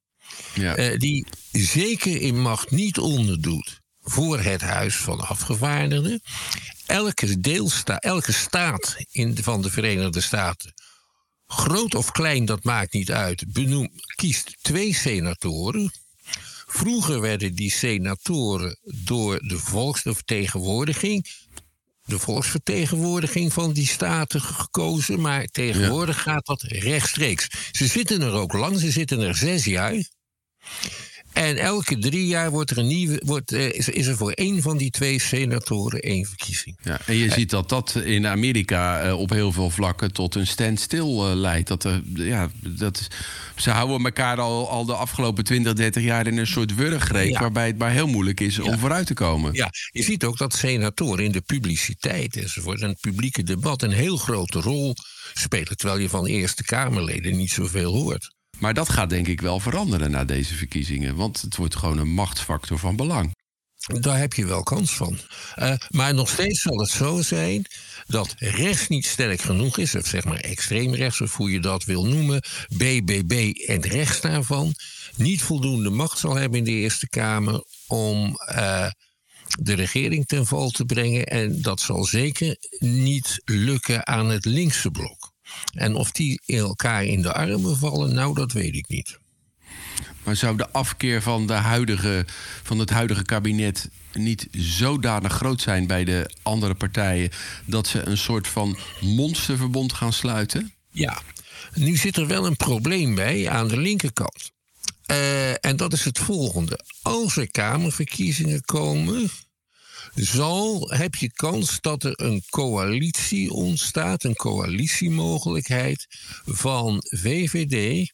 Ja. 0.55 0.79
Uh, 0.79 0.99
die 0.99 1.27
zeker 1.53 2.21
in 2.21 2.41
macht 2.41 2.71
niet 2.71 2.99
onderdoet 2.99 3.81
voor 4.01 4.41
het 4.41 4.61
Huis 4.61 4.97
van 4.97 5.21
Afgevaardigden. 5.21 6.21
Elke, 6.87 7.41
deelstaat, 7.41 8.03
elke 8.03 8.33
staat 8.33 8.97
in 9.11 9.35
de, 9.35 9.43
van 9.43 9.63
de 9.63 9.71
Verenigde 9.71 10.21
Staten 10.21 10.73
groot 11.49 11.95
of 11.95 12.11
klein, 12.11 12.45
dat 12.45 12.65
maakt 12.65 12.93
niet 12.93 13.11
uit, 13.11 13.53
benoem, 13.53 13.91
kiest 14.15 14.57
twee 14.63 14.95
senatoren. 14.95 15.93
Vroeger 16.67 17.21
werden 17.21 17.55
die 17.55 17.71
senatoren 17.71 18.79
door 18.83 19.39
de 19.39 19.59
volksvertegenwoordiging, 19.59 21.27
de 22.05 22.19
volksvertegenwoordiging 22.19 23.53
van 23.53 23.73
die 23.73 23.87
staten 23.87 24.41
gekozen, 24.41 25.21
maar 25.21 25.45
tegenwoordig 25.47 26.23
gaat 26.23 26.47
dat 26.47 26.63
rechtstreeks. 26.63 27.49
Ze 27.73 27.87
zitten 27.87 28.21
er 28.23 28.33
ook 28.33 28.53
lang, 28.53 28.79
ze 28.81 28.91
zitten 28.91 29.21
er 29.21 29.37
zes 29.37 29.65
jaar. 29.65 30.05
En 31.39 31.57
elke 31.57 31.99
drie 31.99 32.27
jaar 32.27 32.51
wordt 32.51 32.71
er 32.71 32.79
een 32.79 32.87
nieuwe, 32.87 33.23
wordt, 33.25 33.53
eh, 33.53 33.73
is, 33.73 33.89
is 33.89 34.07
er 34.07 34.17
voor 34.17 34.31
één 34.33 34.63
van 34.63 34.77
die 34.77 34.91
twee 34.91 35.21
senatoren 35.21 36.01
één 36.01 36.27
verkiezing. 36.27 36.79
Ja, 36.83 37.01
en 37.07 37.17
je 37.17 37.27
eh, 37.27 37.33
ziet 37.33 37.51
dat 37.51 37.69
dat 37.69 37.95
in 37.95 38.27
Amerika 38.27 39.07
uh, 39.07 39.19
op 39.19 39.31
heel 39.31 39.53
veel 39.53 39.71
vlakken 39.71 40.13
tot 40.13 40.35
een 40.35 40.47
standstill 40.47 41.35
leidt. 41.35 41.69
Dat, 41.69 41.85
er, 41.85 42.03
ja, 42.15 42.49
dat, 42.61 43.09
ze 43.57 43.71
houden 43.71 44.05
elkaar 44.05 44.41
al, 44.41 44.71
al 44.71 44.85
de 44.85 44.95
afgelopen 44.95 45.45
20, 45.45 45.73
30 45.73 46.03
jaar 46.03 46.27
in 46.27 46.39
een 46.39 46.47
soort 46.47 46.75
wurggreep... 46.75 47.29
Ja. 47.29 47.41
waarbij 47.41 47.67
het 47.67 47.79
maar 47.79 47.93
heel 47.93 48.09
moeilijk 48.09 48.41
is 48.41 48.59
om 48.59 48.79
vooruit 48.79 49.07
te 49.07 49.15
komen. 49.15 49.55
Ja, 49.55 49.71
je 49.91 50.03
ziet 50.03 50.25
ook 50.25 50.39
dat 50.39 50.55
senatoren 50.55 51.25
in 51.25 51.33
de 51.33 51.41
publiciteit 51.41 52.37
enzovoort... 52.37 52.81
en 52.81 52.89
het 52.89 53.01
publieke 53.01 53.43
debat 53.43 53.83
een 53.83 53.93
heel 53.93 54.17
grote 54.17 54.61
rol 54.61 54.95
spelen... 55.35 55.77
terwijl 55.77 56.01
je 56.01 56.09
van 56.09 56.27
Eerste 56.27 56.65
Kamerleden 56.65 57.37
niet 57.37 57.51
zoveel 57.51 57.95
hoort. 57.95 58.37
Maar 58.59 58.75
dat 58.75 58.89
gaat 58.89 59.11
denk 59.11 59.27
ik 59.27 59.41
wel 59.41 59.61
veranderen 59.61 60.11
na 60.11 60.25
deze 60.25 60.55
verkiezingen. 60.55 61.17
Want 61.17 61.41
het 61.41 61.57
wordt 61.57 61.77
gewoon 61.77 61.99
een 61.99 62.13
machtsfactor 62.13 62.79
van 62.79 62.97
belang. 62.97 63.37
Daar 63.87 64.19
heb 64.19 64.33
je 64.33 64.47
wel 64.47 64.63
kans 64.63 64.97
van. 64.97 65.19
Uh, 65.57 65.75
maar 65.89 66.15
nog 66.15 66.29
steeds 66.29 66.61
zal 66.61 66.79
het 66.79 66.91
zo 66.91 67.23
zijn 67.23 67.65
dat 68.07 68.35
rechts 68.39 68.89
niet 68.89 69.07
sterk 69.07 69.41
genoeg 69.41 69.79
is, 69.79 69.95
of 69.95 70.07
zeg 70.07 70.25
maar 70.25 70.41
extreem 70.41 70.95
rechts, 70.95 71.21
of 71.21 71.37
hoe 71.37 71.51
je 71.51 71.61
dat 71.61 71.85
wil 71.85 72.07
noemen, 72.07 72.43
BBB 72.69 73.53
en 73.67 73.81
rechts 73.81 74.21
daarvan, 74.21 74.75
niet 75.17 75.43
voldoende 75.43 75.91
macht 75.91 76.19
zal 76.19 76.35
hebben 76.35 76.59
in 76.59 76.65
de 76.65 76.71
Eerste 76.71 77.09
Kamer 77.09 77.65
om 77.87 78.39
uh, 78.51 78.91
de 79.61 79.75
regering 79.75 80.27
ten 80.27 80.47
val 80.47 80.71
te 80.71 80.85
brengen. 80.85 81.27
En 81.27 81.63
dat 81.63 81.81
zal 81.81 82.05
zeker 82.05 82.57
niet 82.79 83.41
lukken 83.45 84.07
aan 84.07 84.29
het 84.29 84.45
linkse 84.45 84.91
blok. 84.91 85.28
En 85.75 85.95
of 85.95 86.13
die 86.13 86.41
elkaar 86.47 87.05
in 87.05 87.23
de 87.23 87.33
armen 87.33 87.77
vallen, 87.77 88.15
nou, 88.15 88.35
dat 88.35 88.53
weet 88.53 88.75
ik 88.75 88.89
niet. 88.89 89.19
Maar 90.23 90.37
zou 90.37 90.57
de 90.57 90.71
afkeer 90.71 91.23
van, 91.23 91.47
de 91.47 91.53
huidige, 91.53 92.25
van 92.63 92.79
het 92.79 92.91
huidige 92.91 93.25
kabinet 93.25 93.89
niet 94.13 94.49
zodanig 94.51 95.33
groot 95.33 95.61
zijn 95.61 95.87
bij 95.87 96.05
de 96.05 96.31
andere 96.43 96.75
partijen 96.75 97.31
dat 97.65 97.87
ze 97.87 98.07
een 98.07 98.19
soort 98.19 98.49
van 98.49 98.79
monsterverbond 99.01 99.93
gaan 99.93 100.13
sluiten? 100.13 100.73
Ja, 100.91 101.21
nu 101.75 101.97
zit 101.97 102.17
er 102.17 102.27
wel 102.27 102.47
een 102.47 102.57
probleem 102.57 103.15
bij 103.15 103.49
aan 103.49 103.69
de 103.69 103.77
linkerkant. 103.77 104.51
Uh, 105.11 105.65
en 105.65 105.77
dat 105.77 105.93
is 105.93 106.05
het 106.05 106.19
volgende. 106.19 106.81
Als 107.03 107.37
er 107.37 107.51
Kamerverkiezingen 107.51 108.65
komen, 108.65 109.31
zal, 110.15 110.91
heb 110.91 111.15
je 111.15 111.33
kans 111.33 111.81
dat 111.81 112.05
er 112.05 112.13
een 112.15 112.43
coalitie 112.51 113.51
ontstaat, 113.51 114.25
een 114.25 114.35
coalitiemogelijkheid 114.35 116.07
van 116.45 117.03
VVD 117.03 118.11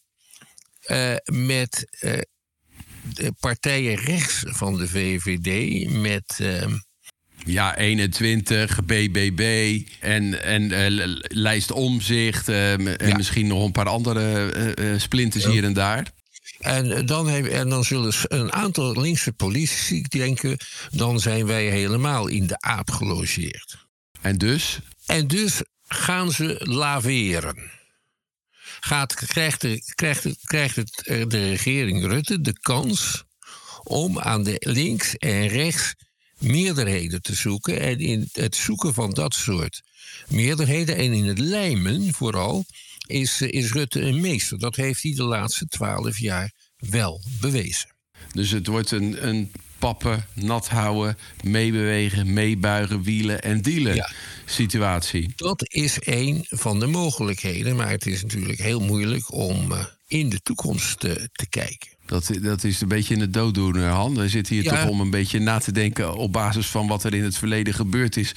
uh, 0.86 1.14
met 1.24 1.98
uh, 2.00 2.18
de 3.14 3.32
partijen 3.40 3.94
rechts 3.94 4.42
van 4.46 4.76
de 4.76 4.88
VVD, 4.88 5.88
met. 5.90 6.38
Uh, 6.42 6.66
ja, 7.46 7.76
21, 7.76 8.84
BBB 8.84 9.82
en, 10.00 10.42
en 10.42 10.62
uh, 10.62 11.14
lijst 11.28 11.70
omzicht 11.70 12.48
en 12.48 12.82
ja. 12.82 13.16
misschien 13.16 13.46
nog 13.46 13.64
een 13.64 13.72
paar 13.72 13.88
andere 13.88 14.94
splinters 14.98 15.46
hier 15.46 15.64
en 15.64 15.72
daar. 15.72 16.13
En 16.64 17.06
dan, 17.06 17.28
heb, 17.28 17.46
en 17.46 17.68
dan 17.68 17.84
zullen 17.84 18.12
een 18.28 18.52
aantal 18.52 19.00
linkse 19.00 19.32
politici 19.32 20.02
denken: 20.02 20.58
dan 20.90 21.20
zijn 21.20 21.46
wij 21.46 21.64
helemaal 21.64 22.26
in 22.26 22.46
de 22.46 22.60
aap 22.60 22.90
gelogeerd. 22.90 23.86
En 24.20 24.38
dus? 24.38 24.78
En 25.06 25.28
dus 25.28 25.62
gaan 25.86 26.32
ze 26.32 26.56
laveren. 26.58 27.70
Gaat, 28.80 29.14
krijgt, 29.14 29.60
de, 29.60 29.82
krijgt, 29.94 30.26
krijgt 30.44 30.76
het, 30.76 31.06
eh, 31.06 31.26
de 31.26 31.48
regering 31.48 32.06
Rutte 32.06 32.40
de 32.40 32.58
kans 32.60 33.24
om 33.82 34.18
aan 34.20 34.42
de 34.42 34.56
links 34.58 35.16
en 35.16 35.48
rechts 35.48 35.94
meerderheden 36.38 37.22
te 37.22 37.34
zoeken. 37.34 37.80
En 37.80 37.98
in 37.98 38.28
het 38.32 38.56
zoeken 38.56 38.94
van 38.94 39.10
dat 39.10 39.34
soort 39.34 39.82
meerderheden 40.28 40.96
en 40.96 41.12
in 41.12 41.24
het 41.24 41.38
lijmen 41.38 42.14
vooral 42.14 42.64
is, 43.06 43.40
eh, 43.40 43.48
is 43.52 43.72
Rutte 43.72 44.00
een 44.00 44.20
meester. 44.20 44.58
Dat 44.58 44.76
heeft 44.76 45.02
hij 45.02 45.14
de 45.14 45.22
laatste 45.22 45.66
twaalf 45.66 46.18
jaar 46.18 46.52
wel 46.90 47.20
bewezen. 47.40 47.88
Dus 48.32 48.50
het 48.50 48.66
wordt 48.66 48.90
een, 48.90 49.28
een 49.28 49.52
pappen, 49.78 50.26
nat 50.34 50.68
houden, 50.68 51.18
meebewegen, 51.42 52.32
meebuigen, 52.32 53.02
wielen 53.02 53.42
en 53.42 53.62
dealen 53.62 53.94
ja. 53.94 54.10
situatie. 54.44 55.32
Dat 55.36 55.72
is 55.72 55.96
een 56.00 56.44
van 56.48 56.80
de 56.80 56.86
mogelijkheden, 56.86 57.76
maar 57.76 57.90
het 57.90 58.06
is 58.06 58.22
natuurlijk 58.22 58.58
heel 58.58 58.80
moeilijk 58.80 59.32
om 59.32 59.72
uh, 59.72 59.84
in 60.06 60.28
de 60.28 60.40
toekomst 60.40 61.00
te, 61.00 61.28
te 61.32 61.48
kijken. 61.48 61.93
Dat, 62.06 62.30
dat 62.42 62.64
is 62.64 62.80
een 62.80 62.88
beetje 62.88 63.14
in 63.14 63.20
het 63.20 63.32
dooddoener, 63.32 63.88
Han. 63.88 64.14
We 64.14 64.28
zitten 64.28 64.54
hier 64.54 64.64
toch 64.64 64.86
om 64.86 65.00
een 65.00 65.10
beetje 65.10 65.38
na 65.38 65.58
te 65.58 65.72
denken 65.72 66.14
op 66.14 66.32
basis 66.32 66.66
van 66.66 66.86
wat 66.86 67.04
er 67.04 67.14
in 67.14 67.22
het 67.22 67.36
verleden 67.36 67.74
gebeurd 67.74 68.16
is, 68.16 68.34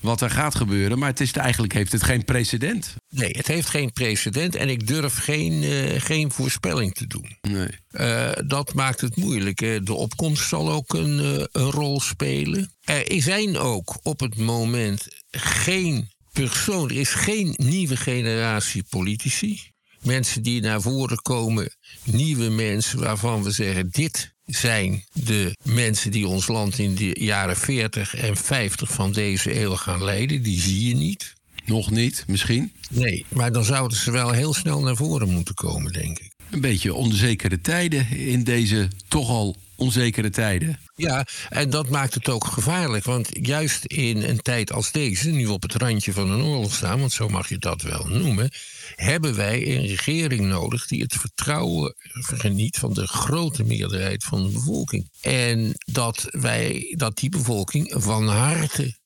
wat 0.00 0.20
er 0.20 0.30
gaat 0.30 0.54
gebeuren. 0.54 0.98
Maar 0.98 1.08
het 1.08 1.20
is, 1.20 1.32
eigenlijk 1.32 1.72
heeft 1.72 1.92
het 1.92 2.02
geen 2.02 2.24
precedent. 2.24 2.94
Nee, 3.10 3.30
het 3.30 3.46
heeft 3.46 3.68
geen 3.68 3.92
precedent 3.92 4.54
en 4.54 4.68
ik 4.68 4.86
durf 4.86 5.14
geen, 5.14 5.62
uh, 5.62 6.00
geen 6.00 6.32
voorspelling 6.32 6.94
te 6.94 7.06
doen. 7.06 7.36
Nee. 7.42 7.68
Uh, 7.92 8.30
dat 8.46 8.74
maakt 8.74 9.00
het 9.00 9.16
moeilijk. 9.16 9.58
De 9.58 9.94
opkomst 9.94 10.48
zal 10.48 10.70
ook 10.70 10.94
een, 10.94 11.18
uh, 11.18 11.44
een 11.52 11.70
rol 11.70 12.00
spelen. 12.00 12.72
Er 12.84 13.22
zijn 13.22 13.58
ook 13.58 13.98
op 14.02 14.20
het 14.20 14.36
moment 14.36 15.08
geen 15.30 16.10
persoon, 16.32 16.90
er 16.90 16.96
is 16.96 17.14
geen 17.14 17.54
nieuwe 17.56 17.96
generatie 17.96 18.84
politici 18.90 19.70
mensen 20.02 20.42
die 20.42 20.60
naar 20.60 20.80
voren 20.80 21.22
komen, 21.22 21.72
nieuwe 22.04 22.48
mensen 22.48 22.98
waarvan 22.98 23.42
we 23.42 23.50
zeggen: 23.50 23.88
dit 23.90 24.34
zijn 24.44 25.04
de 25.12 25.56
mensen 25.62 26.10
die 26.10 26.26
ons 26.26 26.46
land 26.46 26.78
in 26.78 26.94
de 26.94 27.16
jaren 27.20 27.56
40 27.56 28.14
en 28.14 28.36
50 28.36 28.92
van 28.92 29.12
deze 29.12 29.60
eeuw 29.60 29.76
gaan 29.76 30.04
leiden. 30.04 30.42
Die 30.42 30.60
zie 30.60 30.88
je 30.88 30.94
niet. 30.94 31.34
Nog 31.64 31.90
niet, 31.90 32.24
misschien? 32.26 32.72
Nee, 32.90 33.24
maar 33.28 33.52
dan 33.52 33.64
zouden 33.64 33.98
ze 33.98 34.10
wel 34.10 34.30
heel 34.30 34.54
snel 34.54 34.80
naar 34.80 34.96
voren 34.96 35.28
moeten 35.28 35.54
komen, 35.54 35.92
denk 35.92 36.18
ik. 36.18 36.32
Een 36.50 36.60
beetje 36.60 36.94
onzekere 36.94 37.60
tijden 37.60 38.08
in 38.10 38.44
deze 38.44 38.88
toch 39.08 39.28
al 39.28 39.56
onzekere 39.76 40.30
tijden. 40.30 40.78
Ja, 41.00 41.26
en 41.48 41.70
dat 41.70 41.88
maakt 41.88 42.14
het 42.14 42.28
ook 42.28 42.44
gevaarlijk. 42.44 43.04
Want 43.04 43.28
juist 43.32 43.84
in 43.84 44.22
een 44.22 44.40
tijd 44.40 44.72
als 44.72 44.92
deze, 44.92 45.30
nu 45.30 45.46
op 45.46 45.62
het 45.62 45.74
randje 45.74 46.12
van 46.12 46.30
een 46.30 46.42
oorlog 46.42 46.74
staan, 46.74 47.00
want 47.00 47.12
zo 47.12 47.28
mag 47.28 47.48
je 47.48 47.58
dat 47.58 47.82
wel 47.82 48.06
noemen, 48.06 48.50
hebben 48.94 49.34
wij 49.34 49.76
een 49.76 49.86
regering 49.86 50.40
nodig 50.40 50.86
die 50.86 51.02
het 51.02 51.14
vertrouwen 51.14 51.94
geniet 52.12 52.78
van 52.78 52.92
de 52.92 53.06
grote 53.06 53.64
meerderheid 53.64 54.24
van 54.24 54.46
de 54.46 54.52
bevolking. 54.52 55.10
En 55.20 55.72
dat, 55.76 56.26
wij, 56.30 56.94
dat 56.96 57.16
die 57.16 57.30
bevolking 57.30 57.94
van 57.96 58.28
harte 58.28 58.98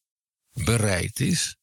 bereid 0.52 1.20
is 1.20 1.56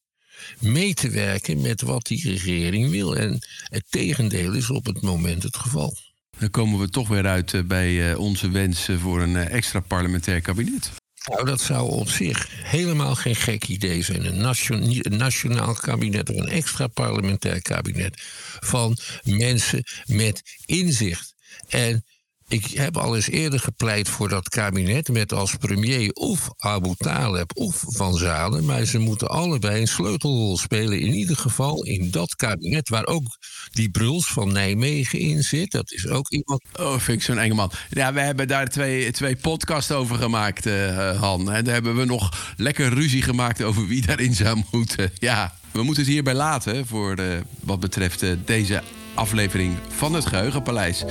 mee 0.60 0.94
te 0.94 1.10
werken 1.10 1.62
met 1.62 1.82
wat 1.82 2.06
die 2.06 2.30
regering 2.30 2.90
wil. 2.90 3.18
En 3.18 3.40
het 3.64 3.86
tegendeel 3.90 4.54
is 4.54 4.70
op 4.70 4.86
het 4.86 5.02
moment 5.02 5.44
het 5.44 5.58
geval. 5.58 5.98
Dan 6.42 6.50
komen 6.50 6.80
we 6.80 6.90
toch 6.90 7.08
weer 7.08 7.28
uit 7.28 7.54
eh, 7.54 7.62
bij 7.64 8.12
eh, 8.12 8.20
onze 8.20 8.50
wensen 8.50 9.00
voor 9.00 9.22
een 9.22 9.36
eh, 9.36 9.54
extra 9.54 9.80
parlementair 9.80 10.42
kabinet. 10.42 10.92
Nou, 11.26 11.46
dat 11.46 11.62
zou 11.62 11.90
op 11.90 12.10
zich 12.10 12.48
helemaal 12.64 13.16
geen 13.16 13.36
gek 13.36 13.68
idee 13.68 14.04
zijn. 14.04 14.26
Een, 14.26 14.56
een 15.02 15.18
nationaal 15.18 15.74
kabinet 15.74 16.30
of 16.30 16.36
een 16.36 16.50
extra 16.50 16.88
parlementair 16.88 17.62
kabinet 17.62 18.22
van 18.60 18.98
mensen 19.24 19.84
met 20.06 20.42
inzicht. 20.66 21.36
En 21.68 22.06
ik 22.52 22.66
heb 22.66 22.98
al 22.98 23.16
eens 23.16 23.30
eerder 23.30 23.60
gepleit 23.60 24.10
voor 24.10 24.30
dat 24.30 24.50
kabinet 24.50 25.10
met 25.10 25.34
als 25.34 25.56
premier 25.56 26.12
of 26.12 26.50
Abu 26.58 26.94
Taleb 26.98 27.52
of 27.54 27.84
Van 27.88 28.16
Zalen. 28.18 28.66
Maar 28.66 28.86
ze 28.86 28.98
moeten 28.98 29.30
allebei 29.30 29.82
een 29.82 29.88
sleutelrol 29.88 30.58
spelen. 30.58 31.00
In 31.00 31.14
ieder 31.14 31.38
geval 31.38 31.84
in 31.84 32.12
dat 32.12 32.36
kabinet 32.36 32.90
waar 32.90 33.06
ook 33.06 33.38
die 33.72 33.90
Bruls 33.90 34.28
van 34.28 34.52
Nijmegen 34.52 35.20
in 35.20 35.44
zit. 35.44 35.72
Dat 35.72 35.92
is 35.92 36.08
ook 36.08 36.30
iemand. 36.30 36.62
Oh, 36.80 37.00
vind 37.00 37.18
ik 37.18 37.24
zo'n 37.24 37.38
enge 37.38 37.54
man. 37.54 37.72
Ja, 37.90 38.14
we 38.14 38.20
hebben 38.20 38.48
daar 38.48 38.68
twee, 38.68 39.12
twee 39.12 39.36
podcasts 39.36 39.92
over 39.92 40.16
gemaakt, 40.16 40.66
uh, 40.66 41.20
Han. 41.22 41.52
En 41.52 41.64
daar 41.64 41.74
hebben 41.74 41.96
we 41.96 42.06
nog 42.06 42.54
lekker 42.58 42.94
ruzie 42.94 43.22
gemaakt 43.22 43.62
over 43.62 43.88
wie 43.88 44.06
daarin 44.06 44.36
zou 44.36 44.64
moeten. 44.72 45.12
Ja, 45.18 45.56
we 45.72 45.84
moeten 45.84 46.04
het 46.04 46.12
hierbij 46.12 46.34
laten 46.34 46.88
voor 46.88 47.20
uh, 47.20 47.38
wat 47.60 47.80
betreft 47.80 48.24
uh, 48.24 48.32
deze 48.46 48.84
aflevering 49.14 49.78
van 49.88 50.14
het 50.14 50.26
Geheugenpaleis. 50.26 51.04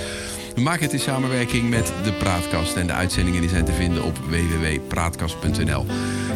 We 0.55 0.61
maken 0.61 0.83
het 0.83 0.93
in 0.93 1.01
samenwerking 1.01 1.71
met 1.71 1.93
de 2.03 2.13
Praatkast. 2.13 2.77
En 2.77 2.87
de 2.87 2.93
uitzendingen 2.93 3.41
die 3.41 3.51
zijn 3.51 3.65
te 3.65 3.73
vinden 3.73 4.05
op 4.05 4.19
www.praatkast.nl. 4.19 5.87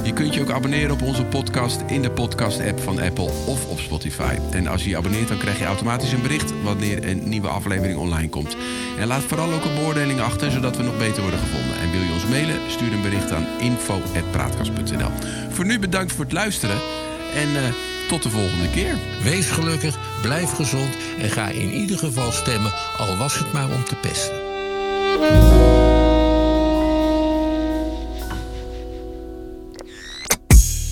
Je 0.05 0.13
kunt 0.13 0.35
je 0.35 0.41
ook 0.41 0.51
abonneren 0.51 0.91
op 0.91 1.03
onze 1.03 1.25
podcast 1.25 1.83
in 1.87 2.03
de 2.03 2.11
podcast-app 2.11 2.81
van 2.81 3.01
Apple 3.01 3.31
of 3.47 3.67
op 3.67 3.81
Spotify. 3.81 4.37
En 4.51 4.67
als 4.67 4.83
je 4.85 4.89
je 4.89 4.97
abonneert, 4.97 5.29
dan 5.29 5.39
krijg 5.39 5.59
je 5.59 5.65
automatisch 5.65 6.13
een 6.13 6.23
bericht 6.23 6.63
wanneer 6.63 7.09
een 7.09 7.29
nieuwe 7.29 7.49
aflevering 7.49 7.99
online 7.99 8.29
komt. 8.29 8.57
En 8.99 9.07
laat 9.07 9.23
vooral 9.23 9.53
ook 9.53 9.65
een 9.65 9.75
beoordeling 9.75 10.21
achter, 10.21 10.51
zodat 10.51 10.77
we 10.77 10.83
nog 10.83 10.99
beter 10.99 11.23
worden 11.23 11.41
gevonden. 11.41 11.81
En 11.81 11.91
wil 11.91 12.01
je 12.01 12.13
ons 12.13 12.27
mailen? 12.27 12.71
Stuur 12.71 12.93
een 12.93 13.03
bericht 13.03 13.33
aan 13.33 13.47
info.praatkast.nl. 13.61 15.11
Voor 15.51 15.65
nu 15.65 15.79
bedankt 15.79 16.13
voor 16.13 16.25
het 16.25 16.33
luisteren. 16.33 16.77
En 17.35 17.49
uh, 17.49 17.94
tot 18.09 18.23
de 18.23 18.31
volgende 18.31 18.71
keer. 18.71 18.99
Wees 19.23 19.47
gelukkig, 19.47 19.99
blijf 20.23 20.53
gezond 20.53 20.95
en 21.19 21.31
ga 21.31 21.49
in 21.49 21.73
ieder 21.73 21.99
geval 21.99 22.33
stemmen, 22.33 22.73
al 22.99 23.17
was 23.17 23.39
het 23.39 23.53
maar 23.53 23.71
om 23.71 23.85
te 23.85 23.95
pesten. 23.95 24.43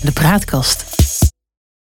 De 0.01 0.11
praatkast. 0.13 0.92